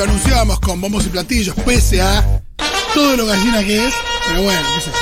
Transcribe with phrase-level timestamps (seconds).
[0.00, 2.42] lo anunciábamos con bombos y platillos, pese a
[2.94, 3.94] todo lo gallina que es.
[4.28, 4.96] Pero bueno, qué sé yo.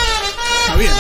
[0.63, 0.93] Está bien.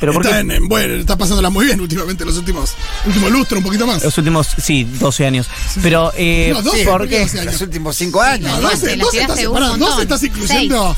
[0.00, 0.40] Pero ¿por está, qué?
[0.42, 4.04] en- en- bueno, está pasándola muy bien últimamente, los últimos, últimos lustros, un poquito más.
[4.04, 5.48] Los últimos, sí, 12 años.
[5.82, 7.20] Pero, eh, No, 12, ¿por ¿por qué qué?
[7.22, 7.52] 12 años?
[7.54, 8.48] Los últimos cinco años.
[8.48, 8.70] No, ¿no?
[8.70, 9.88] 12, te la 12 estás, tiraste un pará, montón.
[9.90, 10.96] 12 estás incluyendo.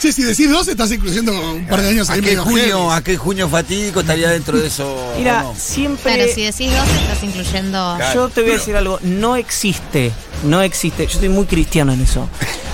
[0.00, 2.98] Sí, si decís 12, estás incluyendo un par de años ahí Aquel medio junio, heavy.
[2.98, 5.12] aquel junio fatídico estaría dentro de eso.
[5.18, 5.58] Mira, ¿o no?
[5.58, 6.14] siempre.
[6.14, 7.94] Claro, si decís dos, estás incluyendo.
[7.98, 8.14] Claro.
[8.14, 10.10] Yo te voy a decir algo, no existe,
[10.44, 12.26] no existe, yo soy muy cristiano en eso.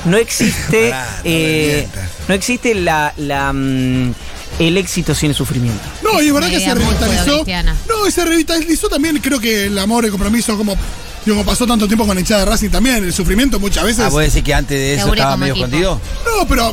[0.04, 1.88] No existe, Pará, no eh,
[2.28, 4.14] no existe la, la, mm,
[4.60, 5.82] el éxito sin el sufrimiento.
[6.04, 7.44] No, y es verdad que se revitalizó.
[7.88, 10.76] No, y se revitalizó también, creo que el amor, el compromiso, como,
[11.24, 14.04] digo, como pasó tanto tiempo con la hinchada de Racing también, el sufrimiento muchas veces.
[14.04, 15.66] Ah, vos decís que antes de eso estaba medio equipo.
[15.66, 16.00] escondido.
[16.24, 16.72] No, pero,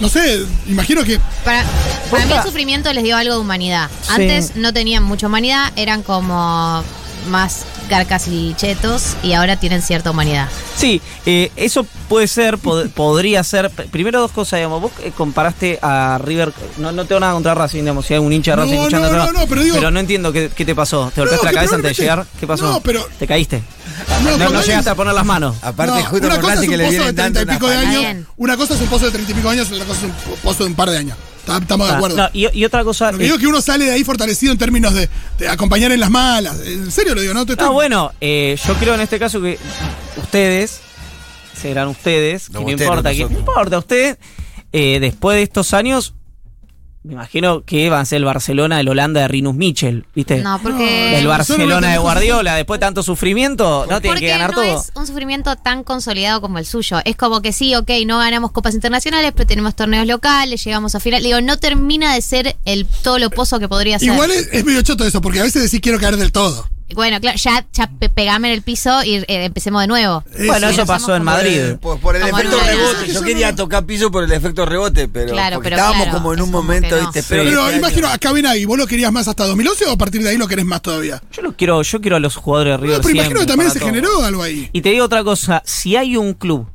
[0.00, 1.18] no sé, imagino que.
[1.44, 1.64] Para,
[2.10, 3.88] para mí el sufrimiento les dio algo de humanidad.
[4.02, 4.12] Sí.
[4.12, 6.82] Antes no tenían mucha humanidad, eran como
[7.28, 10.48] más carcas y chetos y ahora tienen cierta humanidad.
[10.78, 13.70] Sí, eh, eso puede ser, pod- podría ser.
[13.70, 17.80] Primero dos cosas, digamos, vos eh, comparaste a River, no, no tengo nada contra Racing,
[17.80, 19.90] digamos, si hay un hincha de No, Racing no, escuchando no, esto, no, pero digo-
[19.90, 21.12] no entiendo qué, qué te pasó.
[21.14, 22.26] ¿Te golpeaste No, la cabeza antes de llegar?
[22.40, 22.64] ¿Qué pasó?
[22.66, 23.62] No, pero- ¿Te caíste?
[24.24, 25.54] No, No, no llegaste a poner las manos.
[25.60, 27.52] Aparte, no, justo una por cosa es un que le pozo de vienen dando 30
[27.52, 28.26] y pico de años.
[28.38, 30.12] Una cosa es un pozo de 30 y pico de años, otra cosa es un
[30.12, 31.16] po- pozo de un par de años.
[31.42, 32.16] Está- Estamos de Ah, acuerdo.
[32.16, 33.10] no, y, y otra cosa.
[33.12, 35.48] Lo que eh, digo es que uno sale de ahí fortalecido en términos de, de
[35.48, 36.58] acompañar en las malas.
[36.64, 37.66] En serio lo digo, no te estoy.
[37.66, 39.58] No, bueno, eh, yo creo en este caso que
[40.16, 40.80] ustedes,
[41.60, 44.18] serán ustedes, que no importa, que no importa, ustedes,
[44.72, 46.14] eh, después de estos años,
[47.04, 50.38] me imagino que van a ser el Barcelona del Holanda de Rinus Michel, ¿viste?
[50.42, 51.12] No, porque.
[51.14, 54.80] Bar- Barcelona de Guardiola, después de tanto sufrimiento, no tienen Porque que ganar no todo.
[54.80, 56.98] es un sufrimiento tan consolidado como el suyo.
[57.04, 61.00] Es como que sí, ok, no ganamos copas internacionales, pero tenemos torneos locales, llegamos a
[61.00, 61.22] final.
[61.22, 64.12] Digo, no termina de ser el todo lo pozo que podría ser.
[64.12, 66.68] Igual es, es medio choto eso, porque a veces decís quiero caer del todo.
[66.94, 70.24] Bueno, claro, ya, ya pe- pegame en el piso y eh, empecemos de nuevo.
[70.46, 71.58] Bueno, eso pasó en Madrid.
[71.60, 73.06] Eh, Por, por el Como efecto no, rebote.
[73.08, 73.12] no.
[73.14, 76.34] Yo quería tocar piso por el efecto rebote, pero, Claro, porque pero estábamos claro, como
[76.34, 76.96] en un momento.
[77.00, 77.22] ¿viste?
[77.28, 79.96] Pero, Pero este imagino, acá ven ahí, vos lo querías más hasta 2011 o a
[79.98, 81.22] partir de ahí lo querés más todavía.
[81.32, 83.70] Yo lo quiero, yo quiero a los jugadores de No, River pero imagino que también
[83.70, 83.88] se todo.
[83.88, 84.68] generó algo ahí.
[84.72, 86.68] Y te digo otra cosa, si hay un club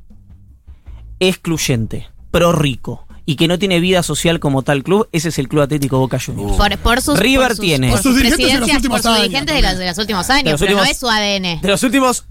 [1.19, 5.47] excluyente, pro rico y que no tiene vida social como tal club, ese es el
[5.49, 6.55] Club Atlético Boca Juniors.
[6.57, 7.89] Por, por sus, River por sus- tiene.
[7.89, 9.97] por Por sus dirigentes de los últimos por sus años dirigentes de los, de los
[9.97, 11.61] últimos años, De los pero últimos- no es su ADN.
[11.61, 12.25] De los últimos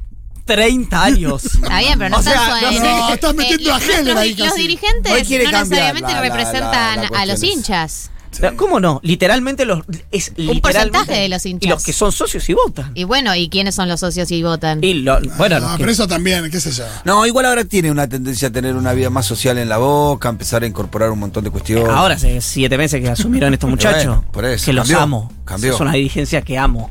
[0.47, 1.45] 30 años.
[1.55, 2.81] Está bien, pero no O está sea, su no.
[2.81, 4.63] No, estás metiendo a nuestros- Heller ahí Los casi.
[4.63, 7.63] dirigentes no necesariamente la- la- representan la- la a los cuestión
[8.57, 9.01] ¿Cómo no?
[9.03, 11.67] Literalmente los es Un porcentaje de los hinchas.
[11.67, 12.91] Y los que son socios y votan.
[12.95, 14.83] Y bueno, ¿y quiénes son los socios y votan?
[14.83, 16.85] Y lo- bueno, Ah, los que- pero eso también, qué sé yo.
[17.05, 20.29] No, igual ahora tiene una tendencia a tener una vida más social en la boca,
[20.29, 21.89] a empezar a incorporar un montón de cuestiones.
[21.89, 24.05] ahora hace siete meses que asumieron estos muchachos.
[24.07, 25.33] bueno, por eso, que los cambió, amo.
[25.45, 25.75] cambió.
[25.75, 26.91] Es una dirigencia que amo.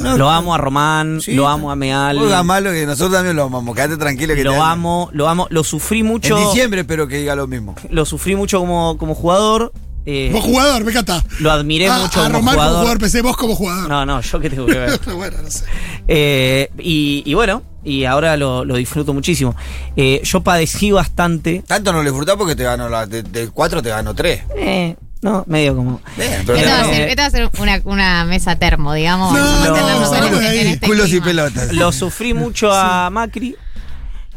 [0.00, 1.34] No, lo amo a Román, Sí.
[1.34, 2.18] lo amo a Meal.
[2.44, 3.74] Malo que nosotros también lo amamos.
[3.74, 6.38] Quédate tranquilo que Lo te- amo, lo amo, lo sufrí mucho.
[6.38, 7.74] En diciembre, pero que diga lo mismo.
[7.90, 9.72] Lo sufrí mucho como, como jugador.
[10.06, 11.22] Eh, Vos jugador, me encanta.
[11.40, 12.72] lo admiré Ah, mucho a como Román jugador.
[12.72, 13.88] como jugador PC, vos como jugador.
[13.88, 14.98] No, no, yo qué tengo que ver.
[15.04, 15.64] Pero bueno, no sé.
[16.08, 19.54] Eh, y, y bueno, y ahora lo, lo disfruto muchísimo.
[19.96, 21.62] Eh, yo padecí bastante.
[21.66, 24.42] Tanto no le disfrutás porque te ganó la, de, de cuatro te ganó tres.
[24.56, 26.00] eh, no, medio como.
[26.16, 26.88] Bien, pero Esto va, a no.
[26.88, 29.32] ser, esto va a ser una, una mesa termo, digamos.
[29.32, 31.72] No, no, salgamos este- Culos y pelotas.
[31.72, 33.54] Lo sufrí mucho a Macri.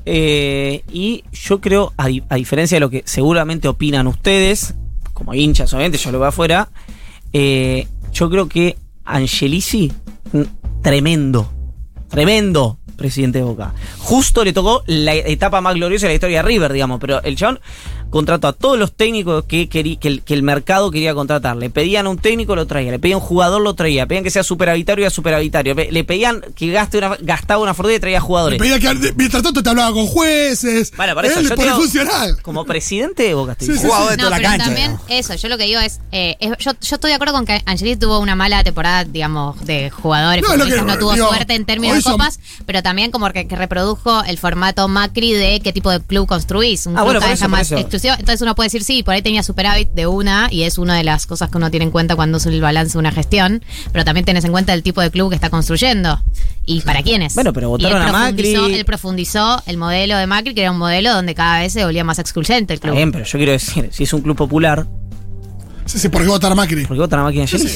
[0.06, 4.76] eh, y yo creo, a diferencia de lo que seguramente opinan ustedes,
[5.16, 6.70] como hinchas, obviamente, yo lo veo afuera,
[7.34, 9.92] eh, yo creo que Angelici,
[10.84, 11.50] tremendo,
[12.10, 13.74] tremendo presidente de Boca.
[14.00, 17.36] Justo le tocó la etapa más gloriosa de la historia de River, digamos, pero el
[17.36, 17.60] chabón
[18.16, 21.58] contrató a todos los técnicos que, que, el, que el mercado quería contratar.
[21.58, 22.90] Le pedían a un técnico, lo traía.
[22.92, 24.06] Le pedían a un jugador, lo traía.
[24.08, 25.76] Pedían que sea superavitario, era superavitario.
[25.76, 28.58] Pe- Le pedían que gaste una, gastaba una fortuna y traía jugadores.
[28.58, 30.94] Pedía que mientras tanto te hablaba con jueces.
[30.96, 32.42] Bueno, por eso Él yo por te digo, funcional.
[32.42, 33.90] Como presidente de Boca Sí, diciendo.
[33.94, 34.66] Jugado de No, toda la pero cancha.
[34.66, 35.06] también digamos.
[35.10, 37.62] eso, yo lo que digo es, eh, es- yo, yo estoy de acuerdo con que
[37.66, 41.54] Angelique tuvo una mala temporada, digamos, de jugadores, No, lo que- no tuvo digo, suerte
[41.56, 45.60] en términos de son- copas, pero también como que, que reprodujo el formato Macri de
[45.60, 47.76] qué tipo de club construís, un Ah, club bueno, por eso, por más eso.
[47.78, 50.98] exclusivo, entonces uno puede decir, sí, por ahí tenía superávit de una, y es una
[50.98, 53.64] de las cosas que uno tiene en cuenta cuando usa el balance de una gestión,
[53.92, 56.22] pero también tenés en cuenta el tipo de club que está construyendo,
[56.66, 57.36] y para quiénes.
[57.36, 58.54] Bueno, pero votaron a Macri.
[58.54, 62.04] Él profundizó el modelo de Macri, que era un modelo donde cada vez se volvía
[62.04, 62.96] más excluyente el club.
[62.96, 64.86] bien, pero yo quiero decir, si es un club popular,
[65.96, 66.86] Sí, sí, porque votar a Macri.
[66.86, 67.68] ¿por qué votan a máquina Sí, sí,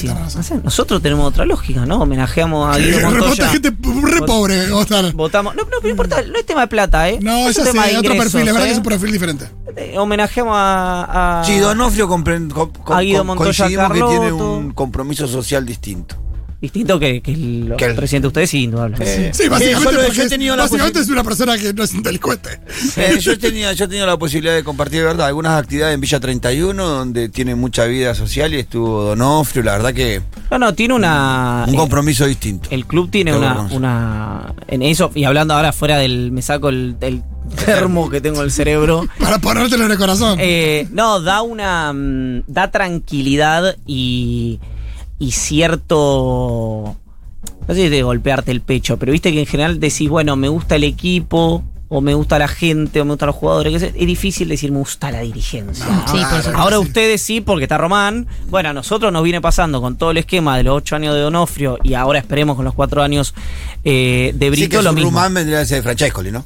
[0.42, 2.02] sé, nosotros tenemos otra lógica, ¿no?
[2.02, 3.48] Homenajeamos a Guido Montoya.
[3.48, 5.10] gente re pobre votar.
[5.14, 5.54] Votamos.
[5.54, 7.18] No, no, pero no importa, no es tema de plata, ¿eh?
[7.22, 8.72] No, es ya un sé, tema de otro ingresos, perfil, es verdad que ¿eh?
[8.72, 9.48] es un perfil diferente.
[9.76, 11.40] Eh, Homenajeamos a.
[11.40, 14.52] a Sí, Donofrio compren- com- com- A Guido Montoya coincidimos que tiene Carlotto.
[14.54, 16.16] un compromiso social distinto.
[16.60, 19.32] Distinto que, que el Que el- presidente de ustedes, sí, indudablemente.
[19.32, 22.02] Sí, básicamente, yo he es, tenido la básicamente es una persona que no es un
[22.02, 22.60] delincuente.
[22.96, 26.20] Eh, yo, tenía, yo tenía la posibilidad de compartir, de verdad, algunas actividades en Villa
[26.20, 30.20] 31, donde tiene mucha vida social y estuvo Donofrio, la verdad que
[30.50, 31.64] No, no, tiene una.
[31.66, 32.68] un eh, compromiso distinto.
[32.70, 34.54] El club tiene una, una.
[34.68, 36.30] En eso, y hablando ahora fuera del.
[36.30, 37.22] Me saco el, el
[37.64, 39.06] termo que tengo en el cerebro.
[39.18, 40.36] Para ponértelo en el corazón.
[40.40, 41.90] Eh, no, da una.
[41.94, 44.60] mm, Da tranquilidad y.
[45.20, 46.96] Y cierto.
[47.68, 50.48] No sé si de golpearte el pecho, pero viste que en general decís, bueno, me
[50.48, 53.72] gusta el equipo, o me gusta la gente, o me gustan los jugadores.
[53.72, 55.86] que sé, Es difícil decir, me gusta la dirigencia.
[55.86, 56.56] No, Sí, por.
[56.56, 56.82] Ahora sí.
[56.82, 58.26] ustedes sí, porque está Román.
[58.48, 61.20] Bueno, a nosotros nos viene pasando con todo el esquema de los ocho años de
[61.20, 63.34] Donofrio y ahora esperemos con los cuatro años
[63.84, 65.10] eh, de Sí, Brito que lo mismo.
[65.10, 66.44] Rumán vendría a ser Francescoli, ¿no?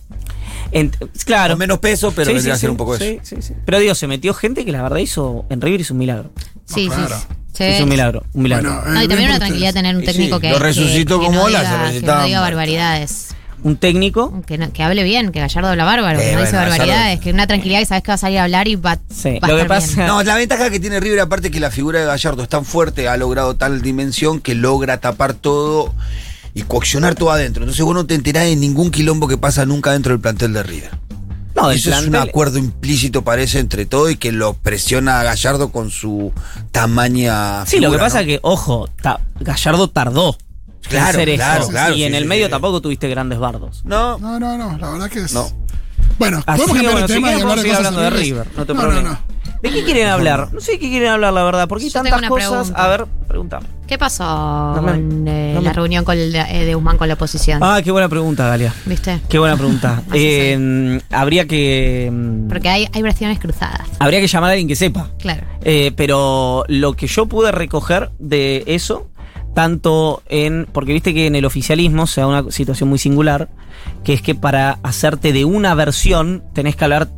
[0.72, 1.52] Ent- claro.
[1.54, 3.36] Con menos peso, pero Sí, vendría sí, a ser sí, un poco sí, eso.
[3.36, 3.54] sí, sí.
[3.64, 5.44] Pero digo, se metió gente que la verdad hizo.
[5.48, 6.30] En River hizo un milagro.
[6.64, 7.16] Sí, No, sí, claro.
[7.20, 7.26] sí.
[7.56, 7.64] Sí.
[7.64, 8.24] Hizo un milagro.
[8.34, 8.70] Un milagro.
[8.82, 9.82] Bueno, No, y Eh, también una tranquilidad ustedes.
[9.84, 12.06] tener un técnico sí, que, lo que- resucitó que como no Ola, diga, se que
[12.06, 13.28] no diga un- barbaridades.
[13.62, 14.42] un técnico.
[14.46, 17.02] Que, no- que hable bien, que Gallardo habla bárbaro, que Eh, no dice bueno, barbaridades,
[17.04, 19.38] Gallardo- que una tranquilidad que sabes que va a salir a hablar y va, Sí,
[19.42, 20.06] va a lo que pasa- bien.
[20.08, 23.08] No, la ventaja que tiene River, aparte que la figura de Gallardo es tan fuerte,
[23.08, 25.94] ha logrado tal dimensión que logra tapar todo
[26.54, 27.62] y coaccionar todo adentro.
[27.62, 30.62] Entonces vos no te enterás de ningún quilombo que pasa nunca dentro del plantel de
[30.64, 30.90] River.
[31.64, 35.70] No, Eso es un acuerdo implícito, parece, entre todo y que lo presiona a Gallardo
[35.72, 36.32] con su
[36.72, 37.64] tamaña.
[37.66, 38.20] Sí, lo que pasa ¿no?
[38.22, 40.36] es que, ojo, ta- Gallardo tardó
[40.88, 41.70] Claro, en hacer claro, esto.
[41.72, 42.50] claro, y en sí, el sí, medio sí.
[42.50, 43.80] tampoco tuviste grandes bardos.
[43.84, 45.32] No, No, no, no, la verdad que es.
[45.32, 45.48] No.
[46.18, 48.10] Bueno, Así podemos que, cambiar bueno, de si tema y hablar de seguir cosas hablando
[48.16, 48.22] de.
[48.22, 49.08] River, no te no, problema.
[49.10, 49.33] no.
[49.64, 50.48] ¿De qué quieren hablar?
[50.52, 52.58] No sé de qué quieren hablar, la verdad, porque hay Yo tantas tengo una cosas.
[52.70, 52.84] pregunta.
[52.84, 53.66] A ver, pregúntame.
[53.86, 54.24] ¿Qué pasó
[54.76, 57.60] Dame- con eh, la reunión con el de, eh, de Guzmán con la oposición?
[57.62, 58.72] Ah, qué buena pregunta, Galia.
[58.86, 59.20] ¿Viste?
[59.28, 60.02] Qué buena pregunta.
[60.10, 62.10] Así Eh, habría que.
[62.12, 63.80] mm, Porque hay, hay versiones cruzadas.
[63.98, 65.10] Habría que llamar a alguien que sepa.
[65.18, 65.42] Claro.
[65.62, 69.08] Eh, pero lo que yo pude recoger de eso,
[69.54, 70.66] tanto en.
[70.72, 73.48] Porque viste que en el oficialismo se da una situación muy singular,
[74.02, 77.08] que es que para hacerte de una versión tenés que hablar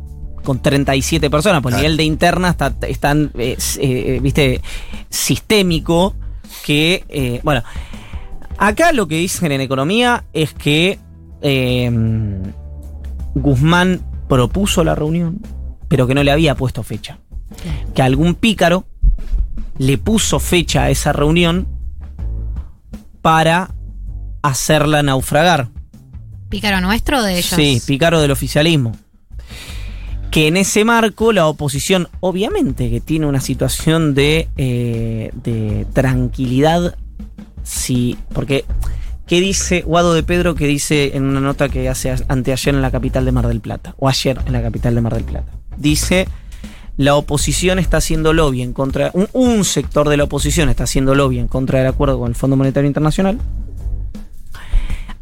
[0.47, 4.61] con 37 personas, por el nivel de interna está es tan, eh, s- eh, viste,
[5.09, 6.15] sistémico
[6.65, 7.63] que, eh, bueno,
[8.57, 10.99] acá lo que dicen en economía es que
[11.41, 11.91] eh,
[13.35, 15.41] Guzmán propuso la reunión,
[15.89, 17.19] pero que no le había puesto fecha
[17.93, 18.85] que algún pícaro
[19.77, 21.67] le puso fecha a esa reunión
[23.21, 23.73] para
[24.41, 25.67] hacerla naufragar.
[26.49, 27.45] ¿Pícaro nuestro o de ellos?
[27.45, 28.95] Sí, pícaro del oficialismo.
[30.31, 36.95] Que en ese marco la oposición, obviamente que tiene una situación de, eh, de tranquilidad,
[37.63, 38.65] sí, porque,
[39.25, 42.91] ¿qué dice Guado de Pedro que dice en una nota que hace anteayer en la
[42.91, 45.51] capital de Mar del Plata, o ayer en la capital de Mar del Plata?
[45.77, 46.27] Dice,
[46.97, 51.15] la oposición está haciendo lobby en contra, un, un sector de la oposición está haciendo
[51.15, 53.39] lobby en contra del acuerdo con el Fondo Monetario Internacional,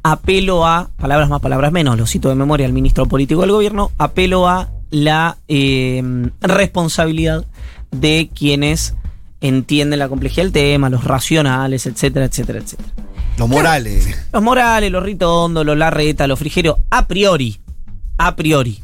[0.06, 3.92] apelo a, palabras más, palabras menos, lo cito de memoria al ministro político del gobierno,
[3.98, 6.02] apelo a la eh,
[6.40, 7.46] responsabilidad
[7.92, 8.96] de quienes
[9.42, 12.90] entienden la complejidad del tema, los racionales, etcétera, etcétera, etcétera.
[13.38, 14.08] los morales.
[14.32, 17.60] Los Morales, los Ritondo, los Larreta, los Frigerio, a priori.
[18.18, 18.82] A priori.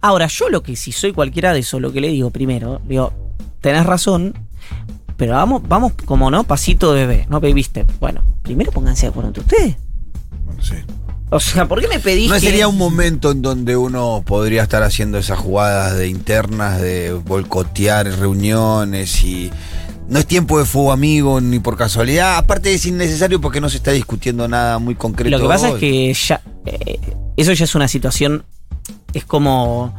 [0.00, 3.12] Ahora, yo lo que si soy cualquiera de eso, lo que le digo primero, digo,
[3.60, 4.34] tenés razón,
[5.16, 7.90] pero vamos, vamos como no, pasito de bebé, no baby step.
[7.98, 9.76] Bueno, primero pónganse de acuerdo entre ustedes.
[10.60, 10.76] Sí.
[11.34, 14.62] O sea, ¿por qué me pedís No que- sería un momento en donde uno podría
[14.62, 19.50] estar haciendo esas jugadas de internas, de boicotear reuniones y.
[20.08, 22.36] No es tiempo de fuego amigo ni por casualidad.
[22.36, 25.30] Aparte es innecesario porque no se está discutiendo nada muy concreto.
[25.30, 26.42] Lo que pasa es que ya.
[26.66, 27.00] eh,
[27.36, 28.44] eso ya es una situación.
[29.14, 29.94] Es como.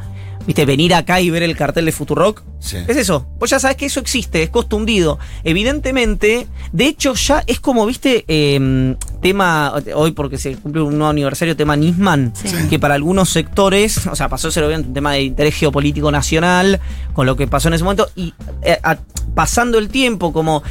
[0.46, 0.66] ¿Viste?
[0.66, 2.44] Venir acá y ver el cartel de Futurock.
[2.60, 2.78] Sí.
[2.88, 3.26] Es eso.
[3.40, 5.20] Vos ya sabés que eso existe, es costundido.
[5.44, 9.74] Evidentemente, de hecho, ya es como, viste, eh, tema.
[9.96, 12.34] Hoy, porque se cumple un nuevo aniversario, tema Nisman.
[12.36, 12.50] Sí.
[12.70, 14.06] Que para algunos sectores.
[14.08, 16.80] O sea, pasó a ser obviamente un tema de interés geopolítico nacional.
[17.14, 18.10] Con lo que pasó en ese momento.
[18.16, 18.98] Y eh, a-
[19.34, 20.62] pasando el tiempo, como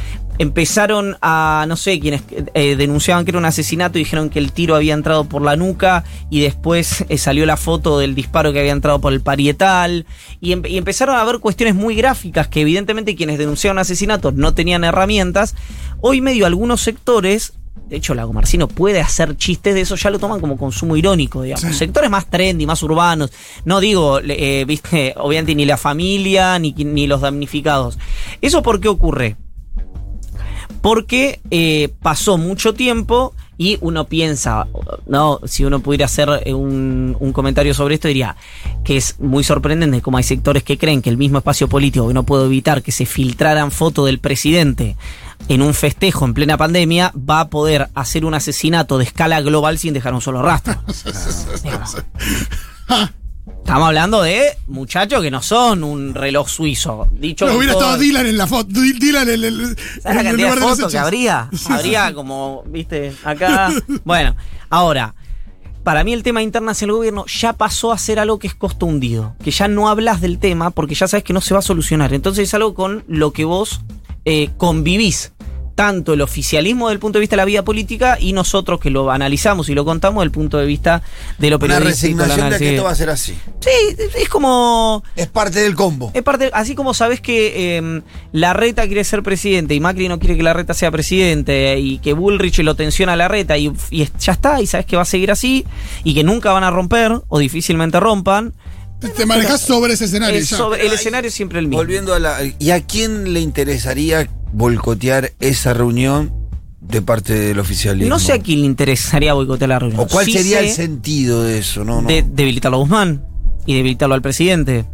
[0.42, 2.22] empezaron a, no sé, quienes
[2.54, 5.56] eh, denunciaban que era un asesinato y dijeron que el tiro había entrado por la
[5.56, 10.06] nuca y después eh, salió la foto del disparo que había entrado por el parietal
[10.40, 14.54] y, em- y empezaron a ver cuestiones muy gráficas que evidentemente quienes denunciaban asesinatos no
[14.54, 15.54] tenían herramientas.
[16.00, 17.54] Hoy medio algunos sectores...
[17.88, 21.42] De hecho, Lago Marcino puede hacer chistes de eso, ya lo toman como consumo irónico,
[21.42, 21.72] digamos.
[21.72, 21.75] Sí.
[21.75, 23.32] Sectores más trendy, más urbanos.
[23.66, 27.99] No digo, eh, viste, obviamente ni la familia, ni, ni los damnificados.
[28.40, 29.37] ¿Eso por qué ocurre?
[30.83, 34.67] Porque eh, pasó mucho tiempo Y uno piensa,
[35.07, 38.35] no, si uno pudiera hacer eh, un, un comentario sobre esto, diría
[38.83, 42.15] que es muy sorprendente cómo hay sectores que creen que el mismo espacio político, que
[42.15, 44.97] no puede evitar que se filtraran fotos del presidente
[45.49, 49.79] en un festejo en plena pandemia, va a poder hacer un asesinato de escala global
[49.79, 50.75] sin dejar un solo rastro.
[53.46, 57.08] Estamos hablando de muchachos que no son un reloj suizo.
[57.11, 58.68] Dicho No hubiera todo- estado Dylan en la foto.
[58.70, 61.49] Dylan en el, ¿Sabes la en cantidad de de fotos que habría?
[61.68, 63.72] Habría como, viste, acá.
[64.04, 64.37] Bueno,
[64.70, 65.14] ahora,
[65.82, 68.54] para mí el tema interna hacia el gobierno ya pasó a ser algo que es
[68.54, 69.34] costo hundido.
[69.42, 72.14] Que ya no hablas del tema porque ya sabes que no se va a solucionar.
[72.14, 73.80] Entonces es algo con lo que vos
[74.25, 75.32] eh, convivís.
[75.75, 79.11] Tanto el oficialismo del punto de vista de la vida política y nosotros que lo
[79.11, 81.02] analizamos y lo contamos del punto de vista
[81.38, 82.23] de lo Una periodístico.
[82.23, 83.35] el resignación de que esto va a ser así.
[83.61, 83.71] Sí,
[84.17, 85.02] es como.
[85.17, 86.11] Es parte del combo.
[86.14, 88.02] Es parte, así como sabes que eh,
[88.33, 92.59] Larreta quiere ser presidente y Macri no quiere que Larreta sea presidente y que Bullrich
[92.59, 95.64] lo tensiona a Larreta y, y ya está, y sabes que va a seguir así
[96.05, 98.52] y que nunca van a romper o difícilmente rompan.
[99.17, 100.38] Te manejas sobre ese escenario.
[100.38, 100.57] Es ya.
[100.59, 101.79] sobre- el escenario es siempre el mismo.
[101.79, 102.38] Volviendo a la.
[102.59, 106.32] ¿Y a quién le interesaría boicotear esa reunión
[106.80, 108.09] de parte del oficialismo?
[108.09, 110.00] No sé a quién le interesaría boicotear la reunión.
[110.00, 111.85] ¿O cuál Sí sería el sentido de eso?
[111.85, 112.09] No, no.
[112.09, 113.25] De debilitarlo a Guzmán
[113.66, 114.85] y debilitarlo al presidente.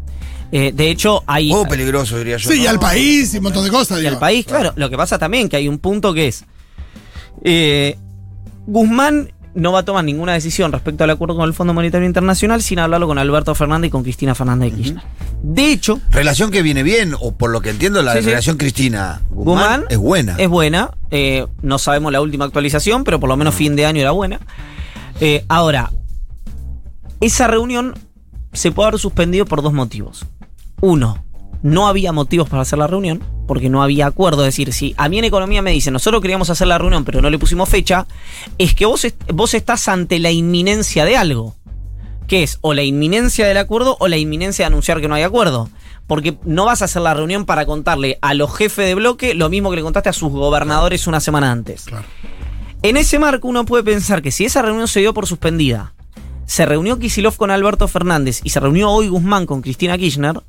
[0.51, 1.51] Eh, de hecho, hay.
[1.51, 2.51] Juego peligroso, diría yo.
[2.51, 3.99] Sí, y al país y un montón de cosas.
[3.99, 4.15] y digo.
[4.15, 4.73] al país, claro.
[4.77, 6.45] Lo que pasa también que hay un punto que es.
[7.45, 7.97] eh,
[8.67, 12.63] Guzmán no va a tomar ninguna decisión respecto al acuerdo con el Fondo Monetario Internacional
[12.63, 15.03] sin hablarlo con Alberto Fernández y con Cristina Fernández de Kirchner.
[15.43, 18.27] De hecho, Relación que viene bien, o por lo que entiendo, la Sí, sí.
[18.27, 19.45] relación Cristina Guzmán,
[19.81, 20.37] Guzmán es buena.
[20.39, 20.91] Es buena.
[21.11, 24.41] eh, no sabemos la última actualización, pero por lo menos fin de año era buena.
[25.21, 25.91] Eh, ahora,
[27.21, 27.95] esa reunión
[28.53, 30.25] se puede haber suspendido por dos motivos.
[30.81, 31.25] Uno,
[31.63, 34.43] no había motivos para hacer la reunión, porque no había acuerdo.
[34.43, 37.21] Es decir, si a mí en economía me dicen, nosotros queríamos hacer la reunión, pero
[37.21, 38.07] no le pusimos fecha,
[38.59, 41.57] es que vos, est- vos estás ante la inminencia de algo.
[42.29, 45.23] Que es o la inminencia del acuerdo o la inminencia de anunciar que no hay
[45.25, 45.69] acuerdo.
[46.07, 49.49] Porque no vas a hacer la reunión para contarle a los jefes de bloque lo
[49.51, 51.85] mismo que le contaste a sus gobernadores una semana antes.
[51.85, 52.05] Claro.
[52.83, 55.95] En ese marco uno puede pensar que si esa reunión se dio por suspendida,
[56.47, 60.41] se reunió Kisilov con Alberto Fernández y se reunió hoy Guzmán con Cristina Kirchner,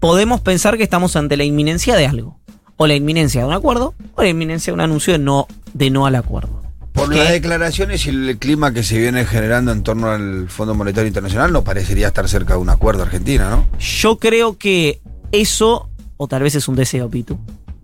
[0.00, 2.40] podemos pensar que estamos ante la inminencia de algo.
[2.76, 5.90] O la inminencia de un acuerdo, o la inminencia de un anuncio de no, de
[5.90, 6.62] no al acuerdo.
[6.92, 7.18] Por ¿Qué?
[7.18, 11.52] las declaraciones y el clima que se viene generando en torno al Fondo Monetario Internacional,
[11.52, 13.66] no parecería estar cerca de un acuerdo Argentina, ¿no?
[13.78, 17.38] Yo creo que eso, o tal vez es un deseo, Pitu,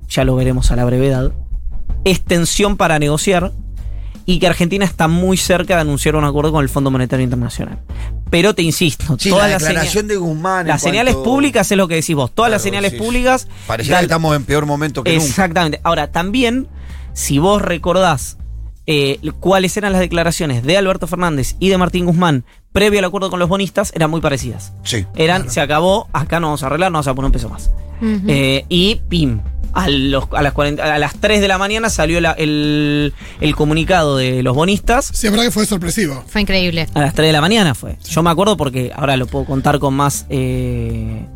[0.08, 1.30] ya lo veremos a la brevedad,
[2.04, 3.52] es tensión para negociar
[4.26, 7.78] y que Argentina está muy cerca de anunciar un acuerdo con el Fondo Monetario Internacional.
[8.28, 10.78] Pero te insisto, Sí, todas la las de Guzmán.
[10.80, 12.32] señales cuanto- públicas es lo que decís vos.
[12.34, 12.98] Todas las señales sí.
[12.98, 13.46] públicas.
[13.68, 15.24] Pareciera que estamos en peor momento que nunca.
[15.24, 15.80] Exactamente.
[15.84, 16.66] Ahora, también,
[17.12, 18.36] si vos recordás
[18.88, 23.30] eh, cuáles eran las declaraciones de Alberto Fernández y de Martín Guzmán previo al acuerdo
[23.30, 24.72] con los bonistas, eran muy parecidas.
[24.82, 25.06] Sí.
[25.14, 27.70] Eran, se acabó, acá no vamos a arreglar, no vamos a poner un peso más.
[28.02, 29.40] Eh, y pim.
[29.72, 33.56] A, los- a las 40 a las 3 de la mañana salió la- el, el
[33.56, 35.10] comunicado de los bonistas.
[35.12, 36.24] Sí, es verdad que fue sorpresivo.
[36.28, 36.88] Fue increíble.
[36.94, 37.98] A las 3 de la mañana fue.
[38.08, 40.26] Yo me acuerdo porque ahora lo puedo contar con más.
[40.30, 41.26] eh,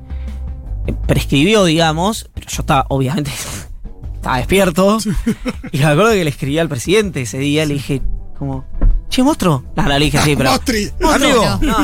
[1.06, 2.30] prescribió, digamos.
[2.34, 3.30] Pero yo estaba, obviamente,
[4.14, 4.98] estaba despierto.
[5.72, 7.64] Y me acuerdo que le escribí al presidente ese día.
[7.66, 8.02] Le dije,
[8.38, 8.64] como,
[9.08, 9.64] che, monstruo.
[9.76, 10.50] No, no, le dije sí, pero.
[10.52, 10.90] Mostri.
[11.02, 11.44] Amigo.
[11.62, 11.76] No.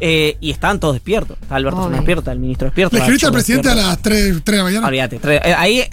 [0.00, 1.36] Eh, y estaban todos despiertos.
[1.40, 2.96] Está Alberto está el ministro despierto.
[2.96, 3.90] ¿Le escribiste al presidente a despierto.
[3.90, 4.86] las 3, 3 de la mañana?
[4.88, 5.20] Olvídate.
[5.20, 5.84] tre- eh, Ahí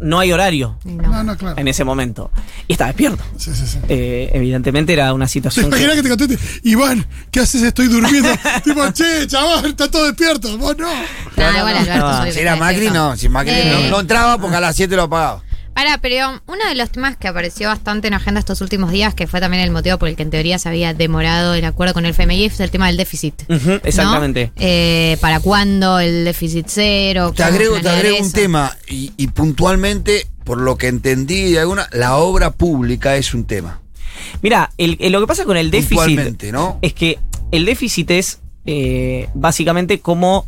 [0.00, 1.22] no hay horario No, no.
[1.24, 1.58] no, claro.
[1.58, 2.30] en ese momento.
[2.68, 3.22] Y está despierto.
[3.36, 3.78] Sí, sí, sí.
[3.88, 5.66] Eh, evidentemente era una ¿Te situación.
[5.66, 6.60] imaginas que- que te conteste?
[6.68, 7.62] Iván, ¿qué haces?
[7.62, 8.28] Estoy durmiendo.
[8.64, 10.56] tipo, che, chaval, está todo despierto.
[10.58, 10.88] Vos no.
[11.36, 12.20] Nada, igual Alberto no.
[12.22, 13.16] muy Si era Macri, no.
[13.16, 13.70] Si Macri Eh.
[13.84, 15.42] no, no entraba porque a las 7 lo apagaba.
[15.80, 19.26] Pará, pero uno de los temas que apareció bastante en agenda estos últimos días, que
[19.26, 22.04] fue también el motivo por el que en teoría se había demorado el acuerdo con
[22.04, 23.34] el FMI, es el tema del déficit.
[23.82, 24.52] Exactamente.
[24.56, 27.32] Eh, ¿Para cuándo el déficit cero?
[27.34, 28.76] Te ¿Cómo agrego, te agrego un tema.
[28.90, 33.80] Y, y puntualmente, por lo que entendí de alguna, la obra pública es un tema.
[34.42, 36.78] Mira, el- el- lo que pasa con el déficit ¿no?
[36.82, 37.18] es que
[37.52, 40.46] el déficit es eh, básicamente como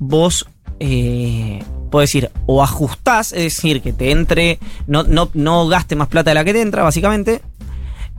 [0.00, 0.44] vos,
[0.80, 1.62] eh,
[1.92, 4.58] puedo decir, o ajustás, es decir, que te entre,
[4.88, 7.40] no, no, no gaste más plata de la que te entra, básicamente,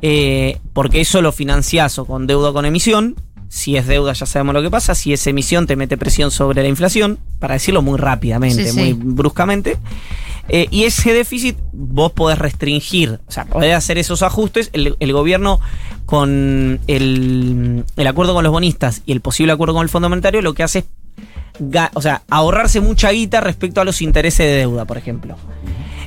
[0.01, 3.15] eh, porque eso lo financiás o con deuda o con emisión.
[3.49, 6.61] Si es deuda ya sabemos lo que pasa, si es emisión te mete presión sobre
[6.63, 8.79] la inflación, para decirlo muy rápidamente, Sí, sí.
[8.79, 9.77] muy bruscamente.
[10.49, 14.69] Eh, y ese déficit vos podés restringir, o sea, podés hacer esos ajustes.
[14.73, 15.59] El, el gobierno
[16.05, 20.41] con el, el acuerdo con los bonistas y el posible acuerdo con el Fondo Monetario
[20.41, 20.85] lo que hace es
[21.93, 25.35] o sea, ahorrarse mucha guita respecto a los intereses de deuda, por ejemplo.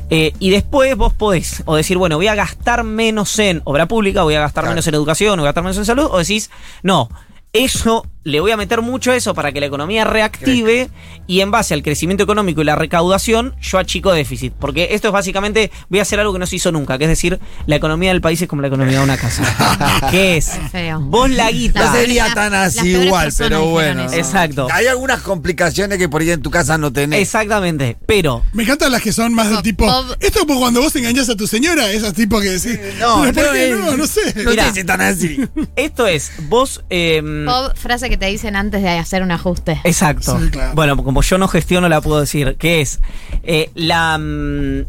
[0.09, 4.23] Eh, y después vos podés o decir, bueno, voy a gastar menos en obra pública,
[4.23, 4.75] voy a gastar Claro.
[4.75, 6.51] menos en educación, voy a gastar menos en salud, o decís,
[6.83, 7.09] no,
[7.53, 10.91] eso, le voy a meter mucho eso para que la economía reactive
[11.29, 14.53] y en base al crecimiento económico y la recaudación, yo achico déficit.
[14.59, 17.11] Porque esto es básicamente, voy a hacer algo que no se hizo nunca, que es
[17.11, 20.09] decir, la economía del país es como la economía de una casa.
[20.11, 20.99] que es, feo.
[21.01, 21.85] vos la guita...
[21.87, 24.03] No sería tan así igual, pero bueno.
[24.13, 24.67] Exacto.
[24.73, 27.21] Hay algunas complicaciones que por ahí en tu casa no tenés.
[27.21, 29.87] Exactamente, pero Me encantan las que son más del tipo.
[29.87, 32.77] Bob- Esto es como cuando vos engañás a tu señora, esas tipo que decís.
[32.99, 34.35] No, "¿Pero por no no, no sé.
[34.43, 34.53] No
[34.85, 35.39] tan así.
[35.77, 36.83] esto es, vos...
[36.91, 39.81] em, Bob, frase que te dicen antes de hacer un ajuste.
[39.85, 40.39] Exacto.
[40.41, 40.75] Sí, claro.
[40.75, 42.57] Bueno, como yo no gestiono, la puedo decir.
[42.59, 43.01] Que es
[43.43, 44.19] eh, la.
[44.19, 44.85] mm,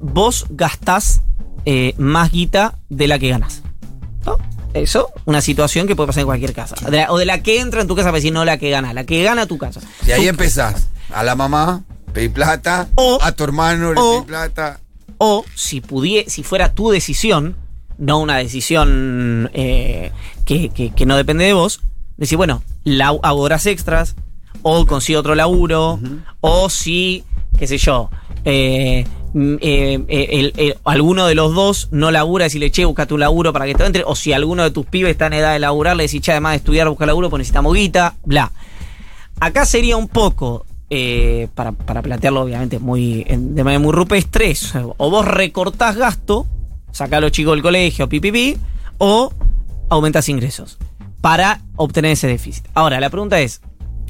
[0.00, 1.22] vos gastás
[1.64, 3.62] eh, más guita de la que ganas.
[4.26, 4.38] ¿No?
[4.74, 6.74] Eso, una situación que puede pasar en cualquier casa.
[6.90, 8.70] De la- o de la que entra en tu casa, para decir no la que
[8.70, 9.80] gana, la que gana tu casa.
[10.06, 10.88] Y ahí empezás.
[11.12, 12.88] A la mamá, pedí plata.
[12.96, 14.80] O- a tu hermano le pedí plata.
[15.18, 17.56] O si pudie, si fuera tu decisión,
[17.98, 20.10] no una decisión eh,
[20.44, 21.80] que, que- que no depende de vos,
[22.16, 24.14] decir, bueno, la, hago horas extras,
[24.62, 25.98] o consigo otro laburo,
[26.40, 27.24] o si,
[27.58, 28.08] qué sé yo,
[28.44, 29.04] eh,
[29.34, 33.20] mm, eh, eh, el- el- alguno de los dos no labura, decirle, che, buscate un
[33.20, 35.58] laburo para que te entre, o si alguno de tus pibes está en edad de
[35.58, 38.52] laburar, le decís, che, además de estudiar, busca laburo, pues necesitamos guita, bla.
[39.40, 40.64] Acá sería un poco,
[41.54, 46.46] para, para plantearlo obviamente muy en- de manera muy rupestre, es, o vos recortás gasto,
[46.92, 48.56] sacás a los chicos del colegio, pipipi,
[48.98, 49.32] o
[49.88, 50.78] aumentás ingresos
[51.24, 52.66] para obtener ese déficit.
[52.74, 53.62] Ahora, la pregunta es,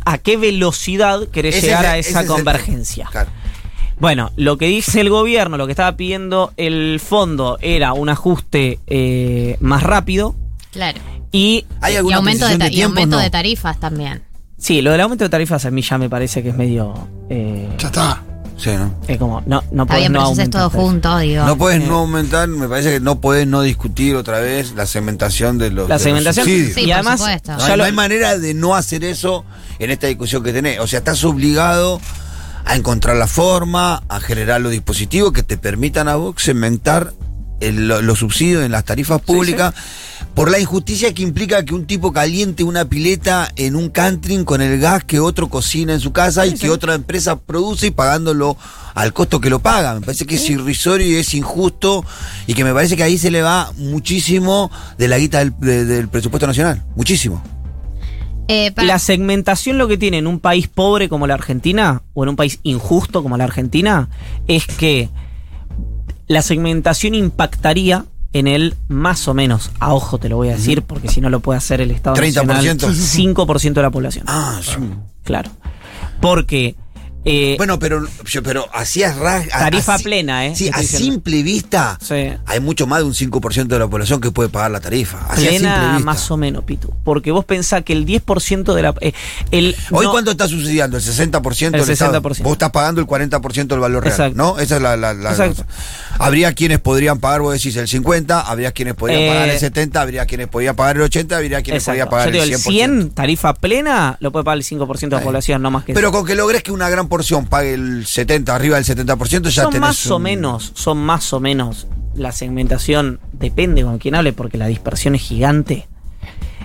[0.05, 3.07] ¿a qué velocidad querés Ese llegar es- a esa convergencia?
[3.13, 3.31] Claro.
[4.01, 8.81] Bueno, lo que dice el gobierno, lo que estaba pidiendo el fondo era un ajuste
[8.89, 10.35] eh, más rápido
[10.73, 10.99] Claro.
[11.31, 12.97] y ¿Hay Y aumento, de, precisión ta- de y tiempo?
[12.99, 13.23] aumento No.
[13.23, 14.25] de tarifas también.
[14.59, 16.95] sí, lo del aumento de tarifas a mí ya me parece que es medio...
[17.31, 18.23] eh, Ya está.
[18.57, 18.95] Sí, ¿no?
[19.09, 20.81] es como, no, no bien, no aumentar todo tarifas.
[20.91, 21.45] junto, digo.
[21.45, 21.87] No puedes Eh.
[21.89, 25.89] no aumentar, me parece que no puedes no discutir otra vez la segmentación de los,
[25.89, 26.75] La de los segmentación subsidios.
[26.75, 27.53] Sí, y por además supuesto.
[27.53, 29.45] No, ya hay, lo- no hay manera de no hacer eso
[29.79, 30.79] en esta discusión que tenés.
[30.79, 32.01] O sea, estás obligado
[32.65, 37.13] a encontrar la forma, a generar los dispositivos que te permitan a vos segmentar
[37.61, 39.75] el- los subsidios en las tarifas públicas
[40.35, 44.61] por la injusticia que implica que un tipo caliente una pileta en un country con
[44.61, 48.57] el gas que otro cocina en su casa y que otra empresa produce y pagándolo
[48.95, 49.95] al costo que lo paga.
[49.95, 52.05] Me parece que es irrisorio y es injusto
[52.47, 55.85] y que me parece que ahí se le va muchísimo de la guita del, de-
[55.85, 56.83] del presupuesto nacional.
[56.97, 57.43] Muchísimo.
[58.49, 62.25] Eh, para- La segmentación lo que tiene en un país pobre como la Argentina, o
[62.25, 64.09] en un país injusto como la Argentina,
[64.49, 65.09] es que
[66.27, 70.83] la segmentación impactaría en el más o menos, a ojo te lo voy a decir,
[70.83, 72.45] porque si no lo puede hacer el Estado 30%.
[72.45, 74.25] Nacional, 5% de la población.
[74.27, 74.77] Ah, sí.
[75.23, 75.51] Claro.
[76.21, 76.75] Porque
[77.25, 78.07] eh, Bueno, pero,
[78.43, 80.55] pero así a ras- a- Tarifa plena, ¿eh?
[80.55, 81.05] Sí, a diciendo.
[81.13, 82.33] simple vista Sí.
[82.47, 85.19] hay mucho más de un 5% de la población que puede pagar la tarifa.
[85.29, 86.93] Así plena más o menos, Pitu.
[87.05, 88.95] Porque vos pensás que el 10% de la...
[89.01, 89.13] eh,
[89.51, 90.97] el, Hoy no- cuánto está subsidiando?
[90.97, 92.21] El 60% El del Estado?
[92.21, 92.43] 60%.
[92.43, 94.37] Vos estás pagando el 40% del valor real, Exacto.
[94.37, 94.59] ¿no?
[94.59, 95.65] Esa es la, la- la- Exacto.
[96.19, 100.01] Habría quienes podrían pagar, vos decís, el 50, habría quienes podrían Eh, pagar el 70,
[100.01, 101.93] habría quienes podían pagar el 80, habría quienes Exacto.
[101.95, 102.67] podían pagar Yo el digo, 100%.
[102.69, 105.95] el 100, tarifa plena, lo puede pagar el 5% de la población, no más que
[105.95, 106.17] Pero eso.
[106.19, 107.09] con que logres que una gran
[107.49, 111.41] pague el 70, arriba del 70%, ya son tenés más o menos, son más o
[111.41, 111.87] menos.
[112.15, 115.89] La segmentación depende con quién hable, porque la dispersión es gigante.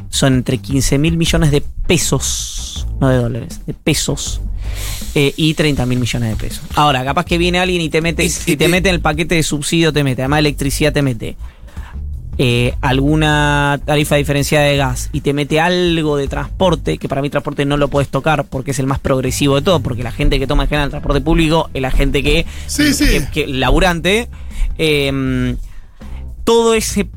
[0.10, 4.42] Son entre 15 mil millones de pesos, no de dólares, de pesos.
[5.16, 6.62] eh, y 30 mil millones de pesos.
[6.76, 9.34] Ahora, capaz que viene alguien y te mete, Y- te te- mete en el paquete
[9.36, 11.36] de subsidio, te mete, además de electricidad te mete.
[12.42, 17.30] Eh, alguna tarifa diferenciada de gas y te mete algo de transporte, que para mí
[17.30, 20.40] transporte no lo puedes tocar porque es el más progresivo de todo, porque la gente
[20.40, 23.06] que toma en general el transporte público es la gente que, Sí, sí.
[23.06, 24.30] que, que- laburante,
[24.78, 25.56] eh,
[26.46, 27.08] todo ese,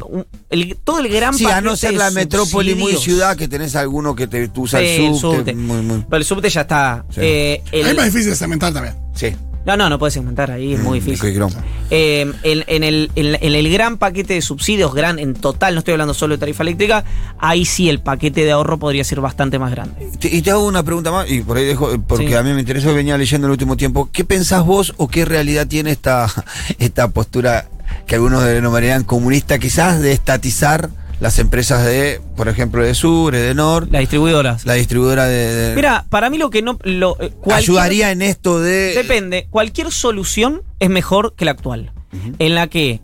[0.51, 4.15] el, todo el gran Sí, a no ser la metrópoli muy ciudad que tenés alguno
[4.15, 5.55] que te Sí, el el subte, subte.
[5.55, 7.05] muy, muy- Pero el subte ya está.
[7.11, 7.21] Sí.
[7.23, 8.95] Eh, el- Es más difícil de segmentar también.
[9.15, 9.29] Sí.
[9.67, 11.43] No, no, no puedes segmentar ahí, es muy Mm, difícil.
[11.91, 15.79] Eh, en, en el, en- en el gran paquete de subsidios, gran en total, no
[15.79, 17.05] estoy hablando solo de tarifa eléctrica,
[17.39, 20.09] ahí sí el paquete de ahorro podría ser bastante más grande.
[20.23, 22.35] Y te hago una pregunta más, y por ahí dejo, porque Sí.
[22.35, 24.09] a mí me interesó, venía leyendo en el último tiempo.
[24.13, 26.27] ¿Qué pensás vos o qué realidad tiene esta,
[26.79, 27.69] esta postura
[28.07, 30.89] que algunos denominarían comunista, quizás de estatizar
[31.23, 34.67] las empresas de, por ejemplo, de Sur, de Nor, Las distribuidoras.
[34.67, 35.55] la distribuidora de.
[35.55, 36.79] de- Mira, para mí lo que no.
[36.83, 38.93] Lo, eh, ayudaría en esto de.
[38.95, 39.47] Depende.
[39.49, 41.93] Cualquier solución es mejor que la actual.
[42.41, 43.01] En la que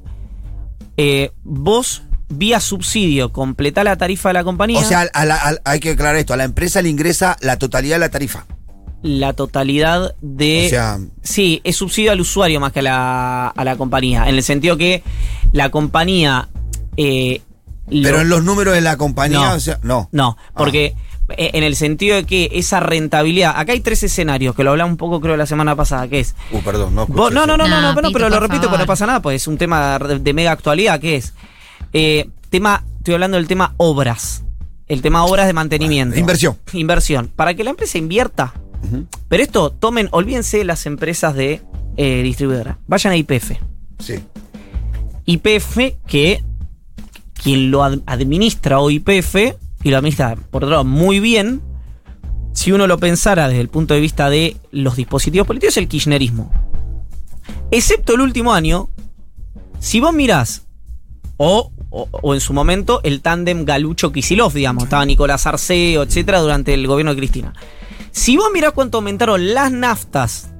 [0.96, 4.80] eh, vos, vía subsidio, completá la tarifa de la compañía.
[4.80, 7.56] O sea, a la- a- hay que aclarar esto, a la empresa le ingresa la
[7.56, 8.46] totalidad de la tarifa.
[9.00, 10.66] la totalidad de...
[10.66, 14.34] O sea- sí, es subsidio al usuario más que a la, a la compañía, en
[14.34, 15.04] el sentido que
[15.52, 16.48] la compañía...
[16.96, 17.40] eh,
[17.90, 19.54] Pero lo- en los números de la compañía, No.
[19.54, 20.08] o sea, no.
[20.12, 20.52] No, Ah.
[20.56, 20.94] porque
[21.36, 23.52] eh, en el sentido de que esa rentabilidad...
[23.56, 26.34] Acá hay tres escenarios, que lo hablamos un poco creo la semana pasada, que es...
[26.52, 27.46] Uh, perdón, no Vos- no, eso.
[27.48, 28.86] no, no, no, no, No, pero, Pito, pero lo repito, porque no favor.
[28.86, 31.34] pasa nada, pues es un tema de, de mega actualidad, que es...
[31.92, 34.42] eh, tema, estoy hablando del tema obras.
[34.86, 36.12] El tema obras de mantenimiento.
[36.12, 36.56] Bueno, inversión.
[36.72, 37.30] Inversión.
[37.36, 38.54] Para que la empresa invierta.
[39.28, 41.60] Pero esto, tomen, olvídense de las empresas de
[41.98, 42.78] eh, distribuidora.
[42.86, 43.52] Vayan a IPF.
[43.98, 44.14] Sí.
[45.26, 46.42] IPF, que
[47.42, 49.36] quien lo ad- administra o IPF,
[49.84, 51.62] y lo administra por otro lado muy bien,
[52.52, 55.88] si uno lo pensara desde el punto de vista de los dispositivos políticos, es el
[55.88, 56.52] kirchnerismo.
[57.70, 58.88] Excepto el último año,
[59.78, 60.66] si vos mirás,
[61.36, 66.74] o, o, o en su momento, el tándem Galucho-Kisilov, digamos, estaba Nicolás Arceo, etcétera, durante
[66.74, 67.52] el gobierno de Cristina.
[68.10, 70.50] Si vos mirás cuánto aumentaron las naftas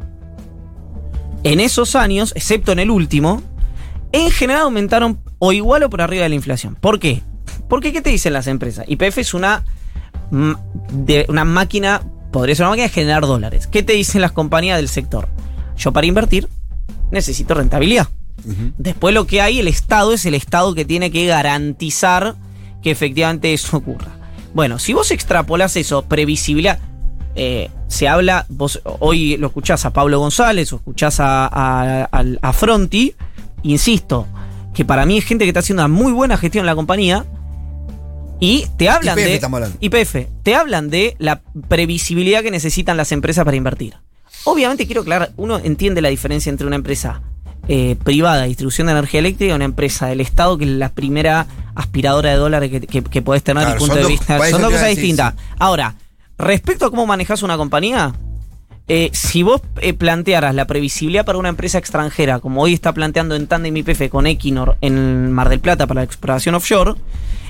[1.43, 3.43] en esos años, excepto en el último,
[4.13, 6.75] en general aumentaron o igual o por arriba de la inflación.
[6.75, 7.23] ¿Por qué?
[7.69, 8.85] Porque ¿qué te dicen las empresas?
[8.89, 9.65] YPF es una,
[10.91, 13.67] de, una máquina, podría ser una máquina de generar dólares.
[13.67, 15.29] ¿Qué te dicen las compañías del sector?
[15.77, 16.49] Yo para invertir
[17.11, 18.09] necesito rentabilidad.
[18.79, 22.37] Después lo que hay, el Estado es el Estado que tiene que garantizar
[22.83, 24.13] que efectivamente eso ocurra.
[24.55, 26.79] Bueno, si vos extrapolas eso, previsibilidad,
[27.35, 33.15] eh, se habla, vos hoy lo escuchás a Pablo González o escuchás a, a Fronti,
[33.65, 34.27] insisto,
[34.79, 37.25] que para mí es gente que está haciendo una muy buena gestión en la compañía.
[38.39, 39.19] Y te hablan
[39.81, 40.29] YPF de.
[40.45, 43.97] te hablan de la previsibilidad que necesitan las empresas para invertir.
[44.45, 47.23] Obviamente, quiero aclarar, uno entiende la diferencia entre una empresa
[47.67, 50.91] eh, privada de distribución de energía eléctrica y una empresa del Estado, que es la
[50.91, 54.11] primera aspiradora de dólares que, que, que podés tener Claro, desde mi punto de dos-
[54.13, 54.51] vista.
[54.51, 55.35] Son dos cosas distintas.
[55.35, 55.41] sí.
[55.59, 55.97] Ahora,
[56.39, 58.15] respecto a cómo manejas una compañía,
[58.89, 63.37] eh, si vos eh, plantearas la previsibilidad para una empresa extranjera, como hoy está planteando
[63.37, 66.95] en Tandem IPF con Equinor en Mar del Plata para la exploración offshore,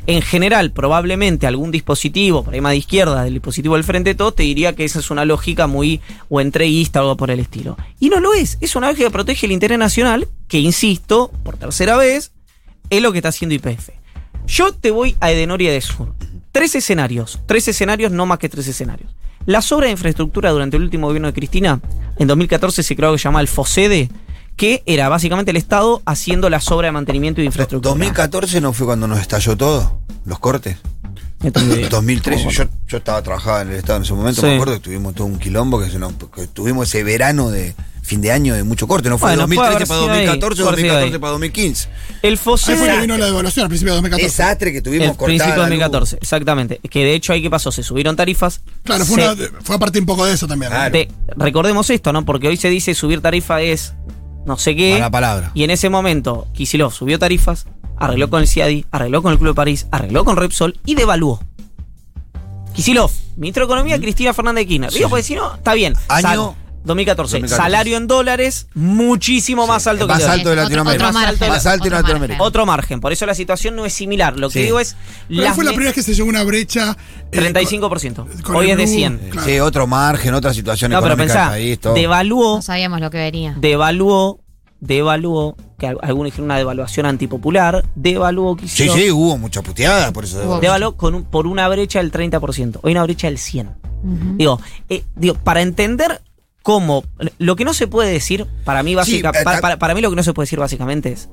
[0.09, 4.15] en general, probablemente algún dispositivo, por ahí más de izquierda, del dispositivo del frente de
[4.15, 7.41] todo, te diría que esa es una lógica muy o entreguista o algo por el
[7.41, 7.77] estilo.
[8.01, 11.57] Y no lo es, es una lógica que protege el interés nacional, que insisto, por
[11.57, 12.33] tercera vez,
[12.89, 13.91] es lo que está haciendo IPF.
[14.47, 16.15] Yo te voy a Edenoria de Sur.
[16.53, 19.18] Tres escenarios, tres escenarios, no más que tres escenarios.
[19.49, 21.81] Las obras de infraestructura durante el último gobierno de Cristina,
[22.19, 24.11] en 2014 se creó que se llama el FOSEDE,
[24.57, 27.93] que era básicamente el Estado haciendo las obras de mantenimiento y de infraestructura.
[27.93, 30.77] 2014 no fue cuando nos estalló todo, los cortes.
[31.41, 31.89] No tengo idea.
[31.89, 34.47] 2013, yo, yo estaba trabajando en el Estado en ese momento, Sí.
[34.49, 35.89] me acuerdo que tuvimos todo un quilombo, que,
[36.35, 39.55] que tuvimos ese verano de fin de año de mucho corte, no fue Bueno, de
[39.55, 41.21] puede 2013 haber para sido ahí, 2014, puede haber sido 2014 ahí.
[41.21, 41.89] para 2015.
[42.23, 44.25] El Ahí fue que vino la devaluación al principio de 2014.
[44.25, 45.79] Desastre que tuvimos El cortada principio de la luz.
[45.79, 46.81] 2014, exactamente.
[46.91, 48.63] Que de hecho ahí qué pasó, se subieron tarifas.
[48.83, 50.73] Claro, fue, se- una, fue a partir un poco de eso también.
[51.37, 52.25] recordemos esto, ¿no?
[52.25, 53.93] Porque hoy se dice subir tarifa es
[54.47, 54.93] no sé qué.
[54.95, 55.51] Mala palabra.
[55.55, 57.67] Y en ese momento, Kisilov subió tarifas,
[57.99, 61.41] arregló con el CIADI, arregló con el Club de París, arregló con Repsol y devaluó.
[62.75, 64.93] Kisilov, ministro de Economía, Cristina Fernández de Kirchner.
[64.93, 65.95] Digo, porque si no, está bien.
[66.09, 67.39] Año- 2014.
[67.41, 67.49] 2014.
[67.49, 71.09] Salario en dólares muchísimo más alto que más el alto de Otro- Latinoamérica.
[71.09, 72.39] otro margen, Más alto de Latinoamérica.
[72.39, 72.41] margen.
[72.47, 73.01] Otro margen.
[73.01, 74.39] Por eso la situación no es similar.
[74.39, 74.65] Lo que Sí.
[74.67, 74.97] digo es.
[75.29, 76.97] Pero las fue la me- primera vez que se llegó una brecha.
[77.33, 78.27] eh, 35%.
[78.45, 79.19] con Hoy es de blue, 100.
[79.33, 79.47] claro.
[79.47, 81.95] Sí, otro margen, otra situación No, pero económica pensá, del país, todo.
[81.95, 83.55] devaluó, No sabíamos lo que venía.
[83.59, 84.41] devaluó,
[84.81, 90.13] devaluó, que al- algunos dijeron una devaluación antipopular, devaluó Sí, Kicillof, sí, hubo mucha puteada,
[90.13, 90.61] por eso.
[90.61, 93.77] Devaluó con un- por una brecha del 30%, hoy una brecha del 100%.
[94.03, 94.37] Ujú.
[94.37, 96.23] Digo, eh, digo, para entender
[96.63, 97.03] cómo,
[97.39, 100.01] lo que no se puede decir, para mí, básica, eh, para, ta- para- para mí
[100.01, 101.29] lo que no se puede decir básicamente es,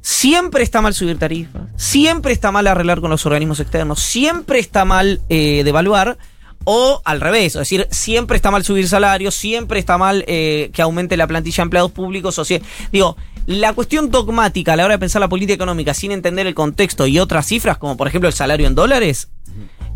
[0.00, 4.84] siempre está mal subir tarifas, siempre está mal arreglar con los organismos externos, siempre está
[4.84, 6.18] mal eh, devaluar,
[6.64, 10.82] o al revés, es decir, siempre está mal subir salarios, siempre está mal eh, que
[10.82, 14.94] aumente la plantilla de empleados públicos, o sea, digo, la cuestión dogmática a la hora
[14.94, 18.28] de pensar la política económica sin entender el contexto y otras cifras, como por ejemplo
[18.28, 19.28] el salario en dólares,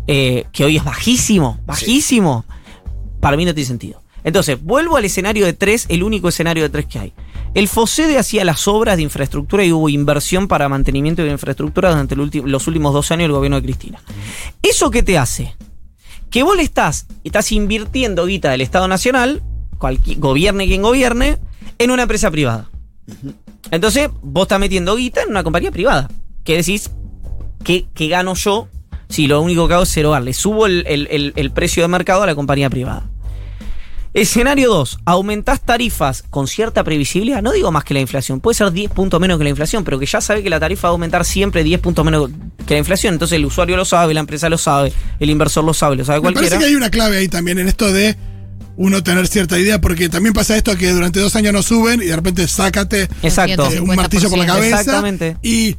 [0.07, 2.45] eh, que hoy es bajísimo, bajísimo,
[3.19, 4.01] para mí no tiene sentido.
[4.23, 7.13] Entonces, vuelvo al escenario de tres, el único escenario de tres que hay.
[7.53, 12.15] El FOSEDE hacía las obras de infraestructura y hubo inversión para mantenimiento de infraestructura durante
[12.15, 13.99] los últimos dos años del gobierno de Cristina.
[14.61, 15.55] ¿Eso qué te hace?
[16.29, 19.41] Que vos le estás, estás invirtiendo guita del Estado Nacional,
[19.77, 21.37] cualquier, gobierne quien gobierne,
[21.77, 22.69] en una empresa privada.
[23.71, 26.09] Entonces, vos estás metiendo guita en una compañía privada.
[26.43, 26.91] ¿Qué decís?
[27.63, 28.67] ¿Qué, qué gano yo
[29.09, 30.23] si lo único que hago es erogar?
[30.23, 33.03] Le subo el, el- el- el precio de mercado a la compañía privada.
[34.13, 34.99] Escenario 2.
[35.05, 37.41] Aumentás tarifas con cierta previsibilidad.
[37.43, 38.39] No digo más que la inflación.
[38.39, 40.87] Puede ser 10 puntos menos que la inflación, pero que ya sabe que la tarifa
[40.87, 42.29] va a aumentar siempre 10 puntos menos
[42.65, 43.13] que la inflación.
[43.13, 46.19] Entonces el usuario lo sabe, la empresa lo sabe, el inversor lo sabe, lo sabe
[46.19, 46.59] Me parece cualquiera.
[46.59, 48.15] que hay una clave ahí también en esto de
[48.77, 52.05] uno tener cierta idea, porque también pasa esto que durante dos años no suben y
[52.05, 53.69] de repente sácate Exacto.
[53.71, 54.47] eh, un martillo por la 50%.
[54.47, 54.79] cabeza.
[54.79, 55.37] Exactamente.
[55.43, 55.75] Y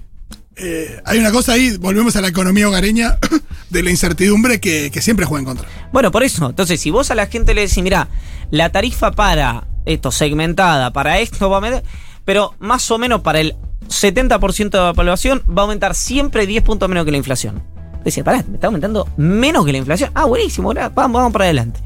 [0.63, 3.19] eh, hay una cosa ahí, volvemos a la economía hogareña
[3.71, 5.69] de la incertidumbre que, siempre juega en contra.
[5.93, 6.51] Bueno, por eso.
[6.51, 8.09] Entonces, si vos a la gente le decís, mira,
[8.51, 11.83] la tarifa para esto segmentada, para esto va a meter,
[12.25, 13.57] pero más o menos para el
[13.89, 17.63] 70% de la población va a aumentar siempre 10 puntos menos que la inflación.
[18.05, 20.11] Dice, pará, me está aumentando menos que la inflación.
[20.15, 21.81] Ah, buenísimo, vamos, vamos para adelante.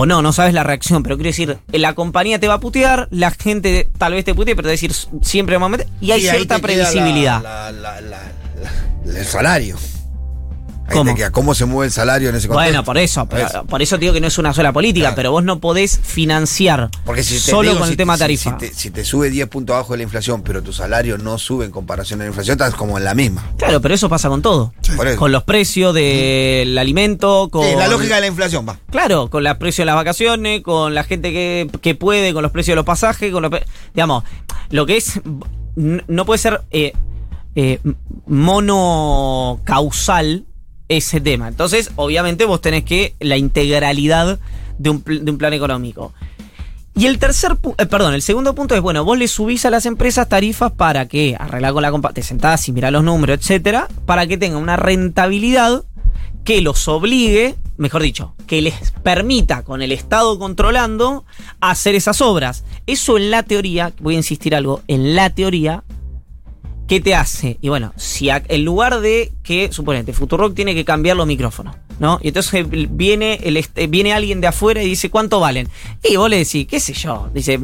[0.00, 3.08] O no, no sabes la reacción, pero quiero decir, la compañía te va a putear,
[3.10, 5.88] la gente tal vez te putee, pero te va a decir siempre vamos a meter,
[6.00, 7.42] y hay cierta previsibilidad.
[7.42, 8.22] la- la- la-
[8.62, 9.76] la- el salario.
[10.92, 11.14] ¿Cómo?
[11.14, 12.70] queda cómo se mueve el salario en ese contexto.
[12.70, 15.16] Bueno, por eso, pero- por eso digo que no es una sola política, Claro.
[15.16, 18.16] pero vos no podés financiar Porque si te solo digo, con si el te- tema
[18.18, 18.50] tarifa.
[18.52, 21.38] Si, te, si te sube 10 puntos abajo de la inflación, pero tu salario no
[21.38, 23.44] sube en comparación a la inflación, estás como en la misma.
[23.58, 24.72] Claro, pero eso pasa con todo.
[25.18, 27.64] Con los precios del alimento, con...
[27.66, 28.78] Sí, la lógica de la inflación, va.
[28.90, 32.52] Claro, con los precios de las vacaciones, con la gente que, que puede, con los
[32.52, 33.52] precios de los pasajes, con los...
[33.94, 34.24] Digamos,
[34.70, 35.20] lo que es...
[35.76, 36.92] No puede ser eh,
[37.54, 37.78] eh,
[38.26, 40.44] monocausal
[40.88, 41.48] ese tema.
[41.48, 44.38] Entonces, obviamente vos tenés que la integralidad
[44.78, 46.12] de un, de un plan económico.
[46.98, 49.86] Y el tercer eh, perdón, el segundo punto es, bueno, vos le subís a las
[49.86, 53.86] empresas tarifas para que, arreglar con la compa, te sentás y mirás los números, etcétera,
[54.04, 55.84] para que tengan una rentabilidad
[56.42, 61.24] que los obligue, mejor dicho, que les permita con el Estado controlando
[61.60, 62.64] hacer esas obras.
[62.86, 65.84] Eso en la teoría, voy a insistir algo, en la teoría,
[66.88, 67.58] ¿qué te hace?
[67.60, 71.76] Y bueno, si a- en lugar de que, suponete, Futurock tiene que cambiar los micrófonos,
[72.00, 72.18] ¿no?
[72.22, 75.68] Y entonces viene, el, est- viene alguien de afuera y dice, ¿cuánto valen?
[76.02, 77.60] Y vos le decís, qué sé yo, dice,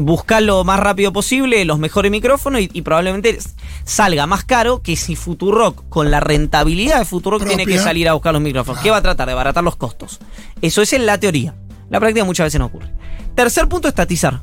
[0.00, 3.38] buscar lo más rápido posible, los mejores micrófonos y, y probablemente
[3.84, 7.82] salga más caro que si Futurock, con la rentabilidad de Futurock, tiene que Propia.
[7.82, 8.82] salir a buscar los micrófonos.
[8.82, 9.26] ¿Qué va a tratar?
[9.26, 10.20] De abaratar los costos.
[10.62, 11.54] Eso es en la teoría.
[11.90, 12.90] La práctica muchas veces no ocurre.
[13.34, 14.42] Tercer punto, estatizar.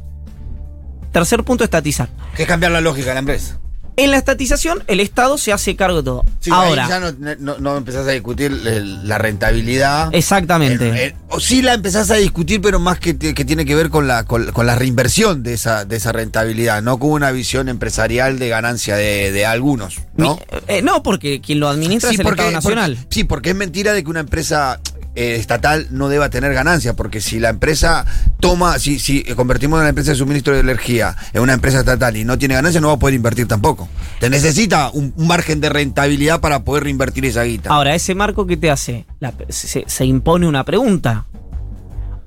[1.11, 2.09] Tercer punto, estatizar.
[2.35, 3.59] Que es cambiar la lógica de la empresa.
[3.97, 6.25] En la estatización, el Estado se hace cargo de todo.
[6.41, 10.09] Sí, ahí Ahora, ya no, no- no empezás a discutir la rentabilidad.
[10.13, 10.89] exactamente.
[10.89, 13.89] Eh, eh, o sí la empezás a discutir, pero más que, que tiene que ver
[13.89, 17.69] con la, con, con la reinversión de esa, de esa rentabilidad, no con una visión
[17.69, 20.35] empresarial de ganancia de, de algunos, ¿no?
[20.35, 20.41] Mi-
[20.75, 22.95] eh, no, porque quien lo administra es el Estado Nacional.
[22.95, 24.79] porque- sí, porque es mentira de que una empresa
[25.15, 28.05] eh, estatal no deba tener ganancia, porque si la empresa
[28.39, 32.17] toma, si, si convertimos a la empresa de suministro de energía en una empresa estatal
[32.17, 33.87] y no tiene ganancia, no va a poder invertir tampoco.
[34.19, 37.69] Te necesita un, margen de rentabilidad para poder reinvertir esa guita.
[37.69, 39.05] Ahora, ese marco que te hace,
[39.49, 41.25] se, se impone una pregunta.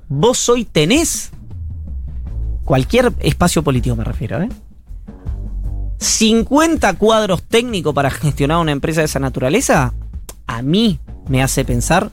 [0.07, 1.29] ¿Vos hoy tenés
[2.65, 4.49] cualquier espacio político, me refiero, ¿eh?
[5.99, 9.93] 50 cuadros técnicos para gestionar una empresa de esa naturaleza,
[10.47, 12.11] a mí me hace pensar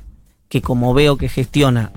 [0.48, 1.92] que como veo que gestiona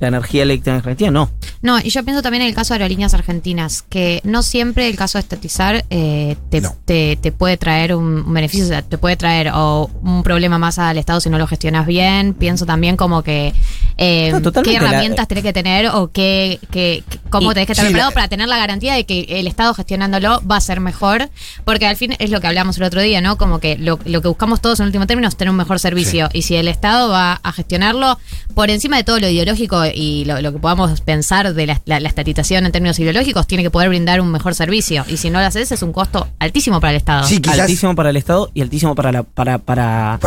[0.00, 1.28] la energía eléctrica en Argentina, no.
[1.60, 4.94] No, y yo pienso también en el caso de aerolíneas argentinas, que no siempre el
[4.96, 6.76] caso de estatizar eh, te, No.
[6.84, 10.56] te- te puede traer un un beneficio, o sea, te puede traer o un problema
[10.58, 12.34] más al Estado si no lo gestionas bien.
[12.34, 13.52] Pienso también como que
[13.98, 17.66] eh, No, qué la- herramientas tenés que tener o qué, qué- qué- cómo Y- tenés
[17.66, 20.56] que estar sí, preparado la- para tener la garantía de que el Estado gestionándolo va
[20.56, 21.28] a ser mejor.
[21.64, 23.36] Porque al fin es lo que hablamos el otro día, ¿no?
[23.36, 26.28] Como que lo, lo que buscamos todos en último término es tener un mejor servicio.
[26.32, 28.18] Y si el Estado va a gestionarlo
[28.54, 32.00] por encima de todo lo ideológico y lo, lo que podamos pensar de la, la-
[32.00, 35.04] la estatización en términos ideológicos, tiene que poder brindar un mejor servicio.
[35.08, 37.26] Y si no lo haces, es un costo altísimo para el Estado.
[37.26, 40.18] Sí, quizás- Altísimo para el Estado y altísimo para la, para, para,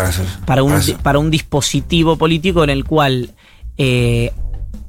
[0.45, 3.31] Para un, para un dispositivo político en el cual
[3.77, 4.31] eh,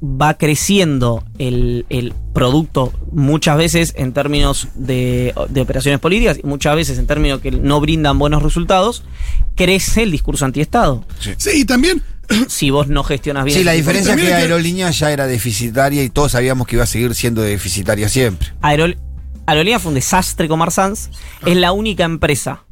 [0.03, 6.75] va creciendo el, el producto muchas veces en términos de, de operaciones políticas y muchas
[6.75, 9.03] veces en términos que no brindan buenos resultados,
[9.55, 11.05] crece el discurso antiestado.
[11.37, 12.01] Sí, y también
[12.47, 13.57] Si vos no gestionas bien.
[13.57, 16.87] Sí, la diferencia es que Aerolínea ya era deficitaria y todos sabíamos que iba a
[16.87, 18.49] seguir siendo deficitaria siempre.
[18.61, 18.97] Aerol-
[19.45, 21.09] Aerolínea fue un desastre con Marsans.
[21.45, 22.63] Es la única empresa.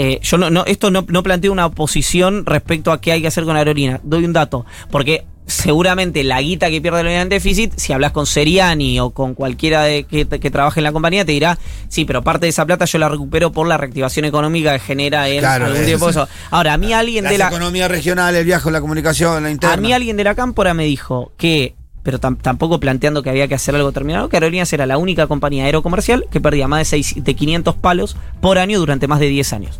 [0.00, 3.26] Eh, yo no, no, esto no, no planteo una oposición respecto a qué hay que
[3.26, 4.00] hacer con Aerolínea.
[4.04, 4.64] Doy un dato.
[4.92, 9.34] Porque seguramente la guita que pierde Aerolínea en déficit, si hablas con Seriani o con
[9.34, 11.58] cualquiera de, que, que trabaje en la compañía, te dirá,
[11.88, 15.28] sí, pero parte de esa plata yo la recupero por la reactivación económica que genera
[15.28, 16.10] en Claro, algún tiempo.
[16.10, 16.28] Eso.
[16.50, 17.48] Ahora, a mí alguien de la...
[17.48, 19.74] economías regionales, el viaje, la comunicación, la interna.
[19.74, 21.74] A mí alguien de la cámpora me dijo que,
[22.08, 25.26] pero tam- tampoco planteando que había que hacer algo terminado, que Aerolíneas era la única
[25.26, 29.26] compañía aerocomercial que perdía más de, seis, de 500 palos por año durante más de
[29.28, 29.78] 10 años.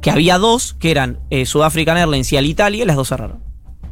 [0.00, 3.40] Que había dos, que eran eh, Sudafrican Airlines y Alitalia, y las dos cerraron.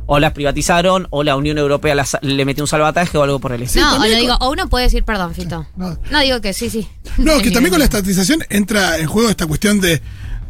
[0.06, 3.52] O las privatizaron, o la Unión Europea las- le metió un salvataje o algo por
[3.52, 3.84] el estilo.
[3.84, 5.66] no, o también lo con- digo, o uno puede decir, perdón, Fito.
[5.76, 5.98] No.
[6.10, 6.88] No, digo que sí, sí.
[7.18, 10.00] No, que también con la estatización entra en juego esta cuestión de,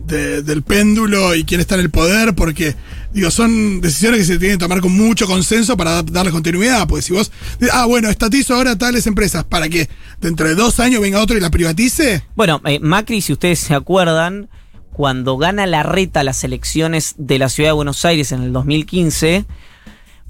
[0.06, 2.76] de- del péndulo y quién está en el poder, porque,
[3.14, 6.86] digo, son decisiones que se tienen que tomar con mucho consenso para da- darle continuidad.
[6.86, 7.32] Pues si vos,
[7.72, 9.88] ah, bueno, estatizo ahora tales empresas, para que
[10.20, 12.24] dentro de dos años venga otro y la privatice.
[12.36, 14.48] Bueno, eh, Macri, si ustedes se acuerdan,
[14.92, 19.44] cuando gana la reta las elecciones de la ciudad de Buenos Aires en el 2015,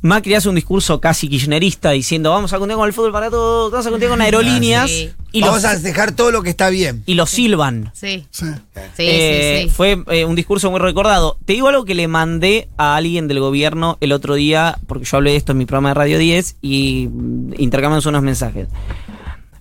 [0.05, 3.73] Macri hace un discurso casi kirchnerista diciendo vamos a continuar con el fútbol para todos,
[3.73, 5.11] vamos a continuar con aerolíneas sí.
[5.33, 7.03] y, Vamos los, a dejar todo lo que está bien.
[7.07, 7.91] y los silban.
[7.95, 8.45] Sí, Sí.
[8.75, 9.75] sí, Eh, sí, sí.
[9.75, 11.39] Fue eh, un discurso muy recordado.
[11.47, 15.17] Te digo algo que le mandé a alguien del gobierno el otro día, porque yo
[15.17, 18.69] hablé de esto en mi programa de Radio 10 y mm, intercambiamos unos mensajes.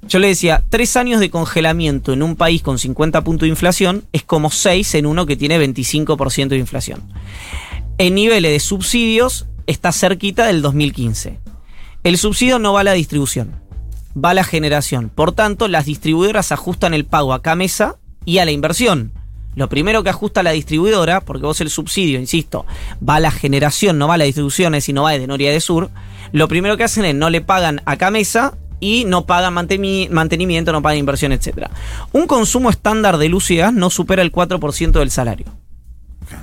[0.09, 4.03] Yo le decía, tres años de congelamiento en un país con 50 puntos de inflación
[4.11, 7.01] es como seis en uno que tiene 25% de inflación.
[7.97, 11.39] En niveles de subsidios está cerquita del 2015.
[12.03, 13.55] El subsidio no va a la distribución,
[14.15, 15.09] va a la generación.
[15.13, 17.95] Por tanto, las distribuidoras ajustan el pago a Camesa
[18.25, 19.11] y a la inversión.
[19.55, 22.65] Lo primero que ajusta la distribuidora, porque vos el subsidio, insisto,
[23.07, 25.51] va a la generación, no va a la distribución, es decir, no va de Noria
[25.51, 25.91] de Sur.
[26.31, 30.71] Lo primero que hacen es no le pagan a Camesa y no pagan manteni- mantenimiento,
[30.71, 31.69] no pagan inversión, etc.
[32.11, 35.45] Un consumo estándar de luz no supera el 4% del salario.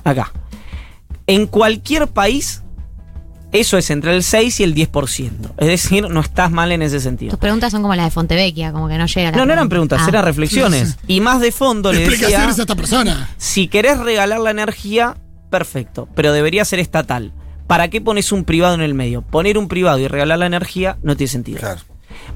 [0.05, 0.33] Acá.
[1.27, 2.63] En cualquier país,
[3.53, 5.31] eso es entre el 6 y el 10%.
[5.59, 7.31] Es decir, no estás mal en ese sentido.
[7.31, 9.69] Tus preguntas son como las de Fontevecchia, como que no llega la No, no eran
[9.69, 9.97] pregunta.
[9.97, 10.09] preguntas, Ah.
[10.09, 10.97] eran reflexiones.
[11.07, 13.31] Y más de fondo le decía, a esta persona.
[13.39, 15.17] si querés regalar la energía,
[15.51, 17.33] perfecto, pero debería ser estatal.
[17.67, 19.23] ¿Para qué pones un privado en el medio?
[19.23, 21.59] Poner un privado y regalar la energía no tiene sentido.
[21.61, 21.81] Claro,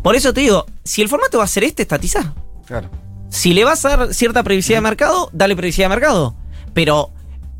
[0.03, 2.33] Por eso te digo, si el formato va a ser este, estatizar.
[2.67, 2.89] claro.
[3.31, 6.37] Si le vas a dar cierta previsibilidad de mercado, dale previsibilidad de mercado.
[6.73, 7.11] Pero,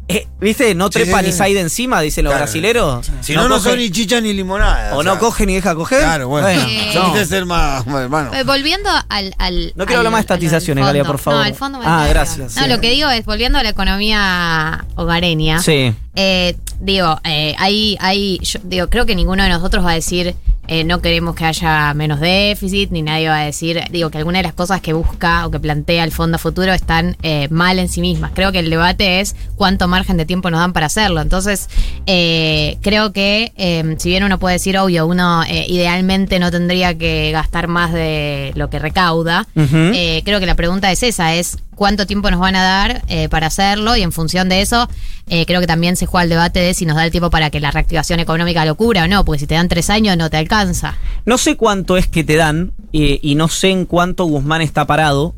[0.09, 0.75] eh, ¿viste?
[0.75, 1.39] No Sí, trepa sí, ni sí.
[1.39, 2.45] side encima, dicen los Claro.
[2.45, 3.11] brasileros.
[3.23, 4.97] Si no, no coge- son ni chicha ni limonada.
[4.97, 6.01] O no coge ni deja coger.
[6.01, 6.49] Claro, bueno.
[6.49, 7.13] Eh, Yo no.
[7.13, 8.35] quise ser más, hermano.
[8.35, 9.73] Eh, Volviendo al, al.
[9.77, 10.85] No quiero al- hablar más de estatizaciones.
[10.85, 11.41] Galia, por favor.
[11.41, 12.11] No, al fondo Ah, monetario.
[12.15, 12.69] gracias, No, sí.
[12.69, 15.61] lo que digo es, volviendo a la economía hogareña.
[15.61, 15.95] Sí.
[16.17, 20.35] Eh, digo, eh, hay, hay, yo digo, creo que ninguno de nosotros va a decir
[20.69, 24.39] eh, no queremos que haya menos déficit, ni nadie va a decir, digo, que alguna
[24.39, 27.89] de las cosas que busca o que plantea el fondo futuro están eh, mal en
[27.89, 28.33] sí mismas.
[28.35, 31.21] Creo que el debate es cuánto margen de tiempo nos dan para hacerlo.
[31.21, 31.69] Entonces,
[32.07, 37.31] eh, creo que eh, si bien uno puede decir, obvio, uno idealmente no tendría que
[37.33, 42.31] gastar más de lo que recauda, creo que la pregunta es esa, es cuánto tiempo
[42.31, 44.89] nos van a dar eh, para hacerlo y en función de eso
[45.29, 47.51] eh, creo que también se juega el debate de si nos da el tiempo para
[47.51, 50.31] que la reactivación económica lo cubra o no, porque si te dan tres años no
[50.31, 50.97] te alcanza.
[51.25, 55.35] No sé cuánto es que te dan y no sé en cuánto Guzmán está parado.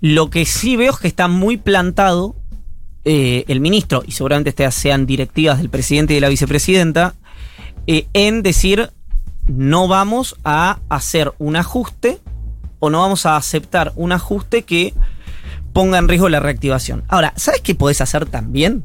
[0.00, 2.36] Lo que sí veo es que está muy plantado
[3.04, 7.14] eh, el ministro, y seguramente sean directivas del presidente y de la vicepresidenta,
[7.86, 8.90] en decir
[9.46, 12.18] no vamos a hacer un ajuste
[12.80, 14.92] o no vamos a aceptar un ajuste que
[15.78, 17.04] ponga en riesgo la reactivación.
[17.06, 18.82] Ahora, ¿sabes qué podés hacer también?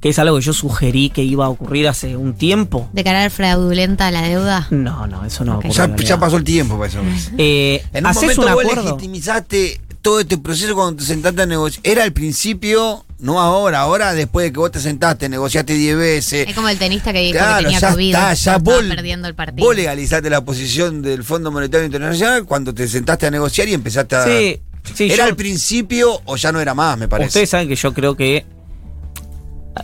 [0.00, 2.88] Que es algo que yo sugerí que iba a ocurrir hace un tiempo.
[2.94, 4.66] De carácter fraudulenta la deuda.
[4.70, 5.56] No, no, eso no.
[5.58, 5.66] Ok.
[5.66, 7.00] ocurre Ya, ya pasó el tiempo para eso.
[7.36, 8.82] Eh, En un haces momento un vos acuerdo.
[8.92, 11.80] legitimizaste todo este proceso cuando te sentaste a negociar.
[11.86, 13.80] Era al principio, no ahora.
[13.80, 16.48] Ahora, después de que vos te sentaste, negociaste 10 veces.
[16.48, 18.14] Es como el tenista que dijo Claro, que tenía ya COVID.
[18.14, 19.66] está, ya vos, perdiendo el partido.
[19.66, 24.16] vos legalizaste la posición del Fondo Monetario Internacional cuando te sentaste a negociar y empezaste
[24.16, 24.24] a...
[24.24, 24.60] Sí,
[24.92, 27.28] sí, ¿Era yo- al principio o ya no era más, me parece?
[27.28, 28.44] Ustedes saben que yo creo que.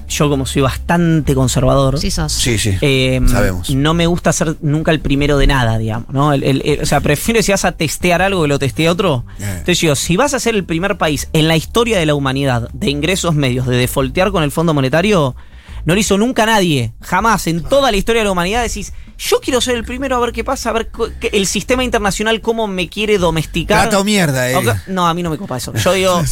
[0.09, 1.99] Yo, como soy bastante conservador.
[1.99, 2.33] Sí sos.
[2.33, 3.71] Sí, sí, eh, sabemos.
[3.71, 6.33] No me gusta ser nunca el primero de nada, digamos, ¿no?
[6.33, 9.25] El- el- el- o sea, prefiero si vas a testear algo que lo testee otro.
[9.41, 9.45] Eh.
[9.49, 12.71] Entonces digo, si vas a ser el primer país en la historia de la humanidad
[12.73, 15.35] de ingresos medios, de defoltear con el Fondo Monetario,
[15.85, 16.93] no lo hizo nunca nadie.
[17.01, 17.47] Jamás.
[17.47, 20.33] En toda la historia de la humanidad decís, yo quiero ser el primero a ver
[20.33, 20.91] qué pasa, a ver
[21.21, 23.83] qué- el sistema internacional cómo me quiere domesticar.
[23.83, 24.57] Plata o mierda, eh.
[24.87, 25.73] No, a mí no me copa eso.
[25.75, 26.23] Yo digo,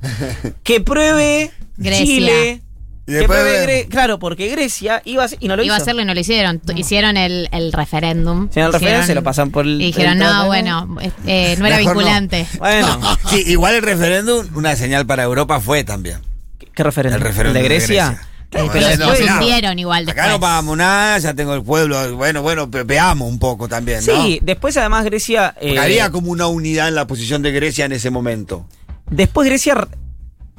[0.62, 2.04] que pruebe Grecia.
[2.06, 2.62] Chile.
[3.06, 3.66] Y Que pruebe.
[3.66, 5.82] Gre- claro, porque Grecia iba a y no lo Iba a hizo.
[5.84, 6.60] hacerlo y no lo hicieron.
[6.76, 8.48] Hicieron el, el referéndum.
[8.50, 10.46] Hicieron el referéndum, se lo pasan por el- Y dijeron, el no, tratado".
[10.46, 12.00] bueno, eh, no era Mejor no.
[12.00, 12.46] vinculante.
[12.58, 16.18] Bueno, Sí, igual el referéndum, una señal para Europa fue también.
[16.58, 17.22] ¿qué, qué referéndum?
[17.22, 18.06] El referéndum ¿De de Grecia?
[18.08, 18.28] Grecia.
[18.50, 20.24] Pero mirá, suspendieron igual después.
[20.24, 22.16] Acá no pagamos nada, ya tengo el pueblo.
[22.16, 24.22] Bueno, bueno, veamos un poco también, ¿no?
[24.22, 25.54] Sí, después además Grecia.
[25.60, 28.64] eh, había como una unidad en la posición de Grecia en ese momento.
[29.10, 29.88] Después Grecia re-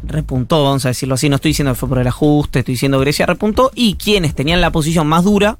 [0.03, 1.29] repuntó, vamos a decirlo así.
[1.29, 3.71] No estoy diciendo que fue por el ajuste, estoy diciendo Grecia repuntó.
[3.73, 5.57] Y quienes tenían la posición más dura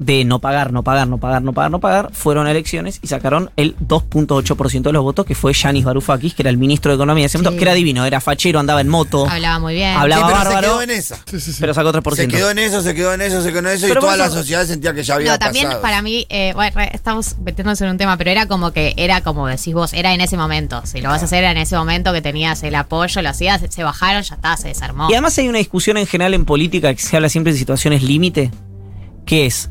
[0.00, 3.08] de no pagar, no pagar, no pagar, no pagar, no pagar, fueron a elecciones y
[3.08, 6.94] sacaron el 2.8% de los votos, que fue Yanis Varoufakis, que era el ministro de
[6.96, 7.56] Economía de ese momento, Sí.
[7.58, 9.96] que era divino, era fachero, andaba en moto, Hablaba muy bien.
[9.96, 10.60] Hablaba Sí, pero bárbaro.
[10.60, 11.16] se quedó en esa.
[11.28, 11.56] Sí, sí, sí.
[11.60, 12.14] pero sacó 3%.
[12.14, 14.16] Se quedó en eso, se quedó en eso, se quedó en eso Pero y toda
[14.16, 15.82] la sociedad sentía que ya había No, también pasado.
[15.82, 19.48] para mí, eh, bueno, estamos metiéndonos en un tema, pero era como que, era como
[19.48, 20.80] decís vos, era en ese momento.
[20.84, 23.60] Si lo vas a hacer era en ese momento que tenías el apoyo, lo hacías,
[23.68, 25.08] se bajaron, ya está, se desarmó.
[25.10, 28.04] Y además hay una discusión en general en política que se habla siempre de situaciones
[28.04, 28.52] límite,
[29.26, 29.70] que es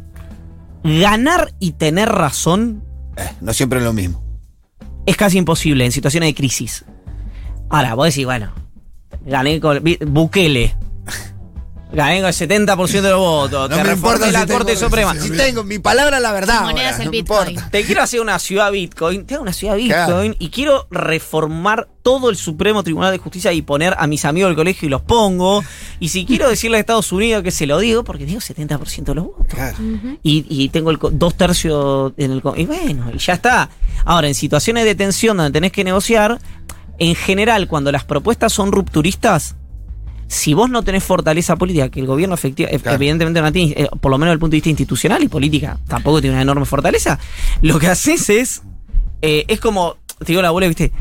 [0.99, 2.83] ganar y tener razón
[3.17, 4.23] Eh, no siempre es lo mismo.
[5.05, 6.85] es casi imposible en situaciones de crisis.
[7.69, 8.51] Ahora, vos decís, bueno,
[9.25, 10.75] gané con Bukele.
[11.91, 13.69] Gané con el 70% de los votos.
[13.69, 15.15] No te me importa la si tengo- Corte Suprema.
[15.15, 16.61] Si tengo mi palabra, la verdad.
[16.61, 17.49] Mi moneda ahora, es el no Bitcoin.
[17.49, 17.69] importa.
[17.71, 19.25] Te quiero hacer una ciudad Bitcoin.
[19.25, 20.35] Tengo una ciudad Bitcoin Claro.
[20.37, 24.55] y quiero reformar todo el Supremo Tribunal de Justicia y poner a mis amigos del
[24.55, 25.63] colegio y los pongo.
[25.99, 29.15] Y si quiero decirle a Estados Unidos que se lo digo, porque tengo 70% de
[29.15, 29.45] los votos.
[29.47, 29.77] Claro.
[30.23, 32.41] Y, y tengo el dos tercios en el...
[32.57, 33.69] Y bueno, y ya está.
[34.05, 36.39] Ahora, en situaciones de tensión donde tenés que negociar,
[36.99, 39.55] en general, cuando las propuestas son rupturistas,
[40.27, 42.95] si vos no tenés fortaleza política, que el gobierno efectiva, Claro.
[42.95, 45.79] evidentemente no tiene, eh, por lo menos desde el punto de vista institucional y política,
[45.87, 47.17] tampoco tiene una enorme fortaleza,
[47.61, 48.61] lo que haces es,
[49.21, 50.91] eh, es como, te digo la abuela, viste,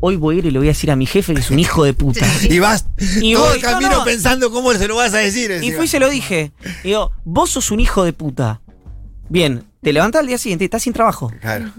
[0.00, 1.58] hoy voy a ir y le voy a decir a mi jefe que es un
[1.58, 2.24] hijo de puta.
[2.48, 2.86] Y vas
[3.20, 4.04] Y todo voy- el camino no, no.
[4.04, 5.50] pensando cómo se lo vas a decir.
[5.62, 6.52] Y fui y se lo dije.
[6.84, 8.60] Digo, vos sos un hijo de puta.
[9.28, 11.32] Bien, te levantás al día siguiente y estás sin trabajo.
[11.40, 11.70] Claro.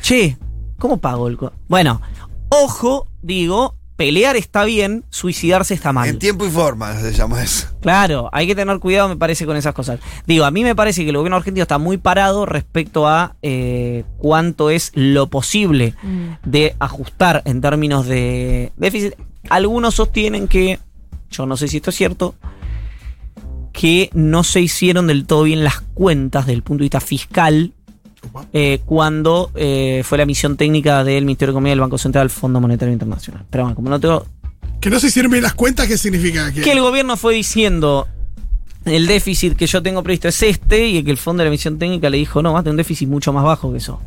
[0.00, 0.36] Che,
[0.78, 1.52] ¿cómo pago el co-?
[1.68, 2.00] Bueno,
[2.48, 6.08] ojo, digo, pelear está bien, suicidarse está mal.
[6.08, 7.68] En tiempo y forma se llama eso.
[7.80, 10.00] Claro, hay que tener cuidado, me parece, con esas cosas.
[10.26, 14.04] Digo, a mí me parece que el gobierno argentino está muy parado respecto a eh,
[14.18, 16.34] cuánto es lo posible Mm.
[16.44, 19.14] de ajustar en términos de déficit.
[19.50, 20.78] Algunos sostienen que,
[21.30, 22.34] yo no sé si esto es cierto,
[23.72, 27.72] que no se hicieron del todo bien las cuentas desde el punto de vista fiscal
[28.52, 32.60] eh, cuando eh, fue la misión técnica del Ministerio de Economía del Banco Central, Fondo
[32.60, 33.44] Monetario Internacional.
[33.50, 34.26] Pero bueno, como no tengo
[34.80, 36.52] Que no se hicieron bien las cuentas, ¿qué significa?
[36.52, 38.08] Que, que el gobierno fue diciendo
[38.84, 41.78] el déficit que yo tengo previsto es este y que el fondo de la misión
[41.78, 44.00] técnica le dijo no, vas a tener un déficit mucho más bajo que eso.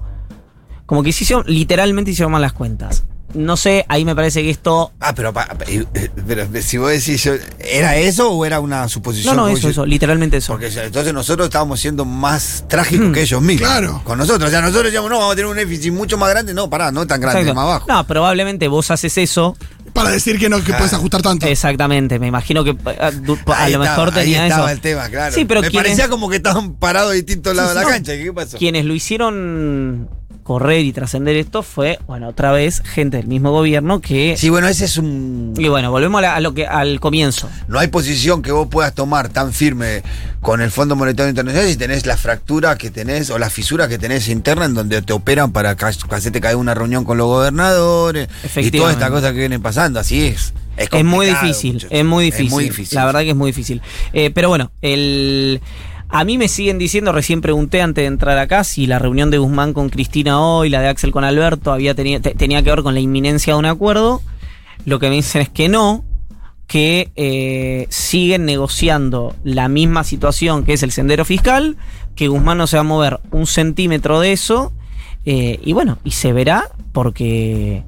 [0.86, 3.06] Como que se hicieron, literalmente hicieron mal las cuentas.
[3.36, 4.92] No sé, ahí me parece que esto...
[5.00, 5.34] Ah, pero,
[5.68, 5.86] eh,
[6.26, 9.36] pero si vos decís, yo- ¿era eso o era una No, suposición?
[9.36, 10.54] no, Porque eso, yo- eso, literalmente eso.
[10.54, 12.68] Porque entonces nosotros estábamos siendo más Mm.
[12.70, 13.70] trágicos que ellos mismos.
[13.70, 14.02] Claro.
[14.04, 14.48] Con nosotros.
[14.48, 16.54] O sea, nosotros decíamos, no, vamos a tener un déficit mucho más grande.
[16.54, 17.56] No, pará, no tan grande, Exacto.
[17.60, 17.88] más bajo.
[17.88, 19.58] No, probablemente vos haces eso.
[19.94, 20.78] para decir que no que Ah.
[20.78, 21.46] puedes ajustar tanto.
[21.46, 24.74] Exactamente, me imagino que a, du- a lo mejor estaba, tenía ahí estaba eso.
[24.74, 25.34] el tema, claro.
[25.34, 27.94] Sí, pero Me quienes- parecía como que estaban parados distintos lados Sí, de la no.
[27.96, 28.12] cancha.
[28.14, 28.58] ¿Qué pasó?
[28.58, 30.10] Quienes lo hicieron
[30.46, 34.36] correr y trascender esto fue, bueno, otra vez gente del mismo gobierno que...
[34.38, 35.56] Sí, bueno, ese es un...
[35.58, 37.50] Y bueno, volvemos a, la- a lo que al comienzo.
[37.68, 40.04] No hay posición que vos puedas tomar tan firme
[40.42, 43.98] con el Fondo Monetario Internacional si tenés la fractura que tenés o la fisura que
[43.98, 47.26] tenés interna en donde te operan para que que hacerte caer una reunión con los
[47.26, 50.00] gobernadores y toda esta cosa que vienen pasando.
[50.00, 50.54] Así es.
[50.78, 51.90] Es, Es muy difícil, muchachos.
[51.92, 52.46] es muy difícil.
[52.48, 52.96] Es muy difícil.
[52.98, 53.82] La verdad que es muy difícil.
[54.14, 55.60] Eh, pero bueno, el.
[56.08, 59.38] A mí me siguen diciendo, recién pregunté antes de entrar acá si la reunión de
[59.38, 62.84] Guzmán con Cristina hoy, la de Axel con Alberto, había teni- te- tenía que ver
[62.84, 64.22] con la inminencia de un acuerdo.
[64.86, 66.06] Lo que me dicen es que no,
[66.68, 71.76] que eh, siguen negociando la misma situación que es el sendero fiscal,
[72.16, 74.72] que Guzmán no se va a mover un centímetro de eso,
[75.26, 77.84] eh, y bueno, y se verá porque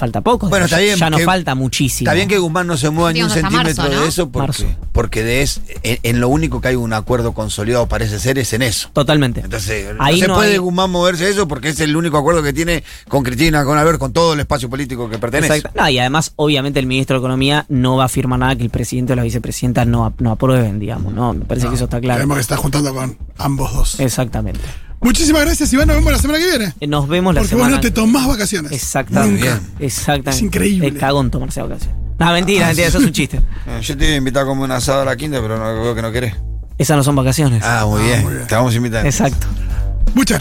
[0.00, 0.48] falta poco.
[0.48, 2.08] Bueno, está bien, Ya no falta muchísimo.
[2.08, 4.00] Está bien que Guzmán no se mueva ni un centímetro marzo, ¿no?
[4.02, 7.86] de eso porque, porque de es, en, en lo único que hay un acuerdo consolidado
[7.86, 8.90] parece ser es en eso.
[8.92, 9.40] Totalmente.
[9.40, 12.18] Entonces, Ahí no se no puede hay- Guzmán moverse de eso porque es el único
[12.18, 15.56] acuerdo que tiene con Cristina, con Albert, con todo el espacio político que pertenece.
[15.56, 15.80] Exacto.
[15.80, 18.70] No, y además, obviamente, el ministro de Economía no va a firmar nada que el
[18.70, 21.32] presidente o la vicepresidenta no, no aprueben, digamos, ¿no?
[21.34, 22.18] Me parece que eso está claro.
[22.18, 24.00] Sabemos que está juntando con ambos dos.
[24.00, 24.60] Exactamente.
[25.00, 25.88] Muchísimas gracias, Iván.
[25.88, 26.74] Nos vemos la semana que viene.
[26.78, 27.68] Eh, Nos vemos la Porque semana.
[27.70, 28.70] vos no te tomás vacaciones.
[28.72, 29.48] Exactamente.
[29.48, 29.60] Nunca.
[29.78, 30.30] Exactamente.
[30.30, 30.88] Es increíble.
[30.88, 31.96] Es cagón tomarse vacaciones.
[32.18, 32.82] No, mentira, Ah, mentira, sí.
[32.82, 33.40] eso es un chiste.
[33.66, 35.94] Eh, Yo te iba a invitar como un asado a la quinta, pero no, veo
[35.94, 36.34] que no querés.
[36.76, 37.62] Esas no son vacaciones.
[37.64, 38.22] Ah, muy, Ah, bien.
[38.24, 38.46] muy bien.
[38.46, 39.06] Te vamos a invitar.
[39.06, 39.46] Exacto.
[40.14, 40.38] Muchas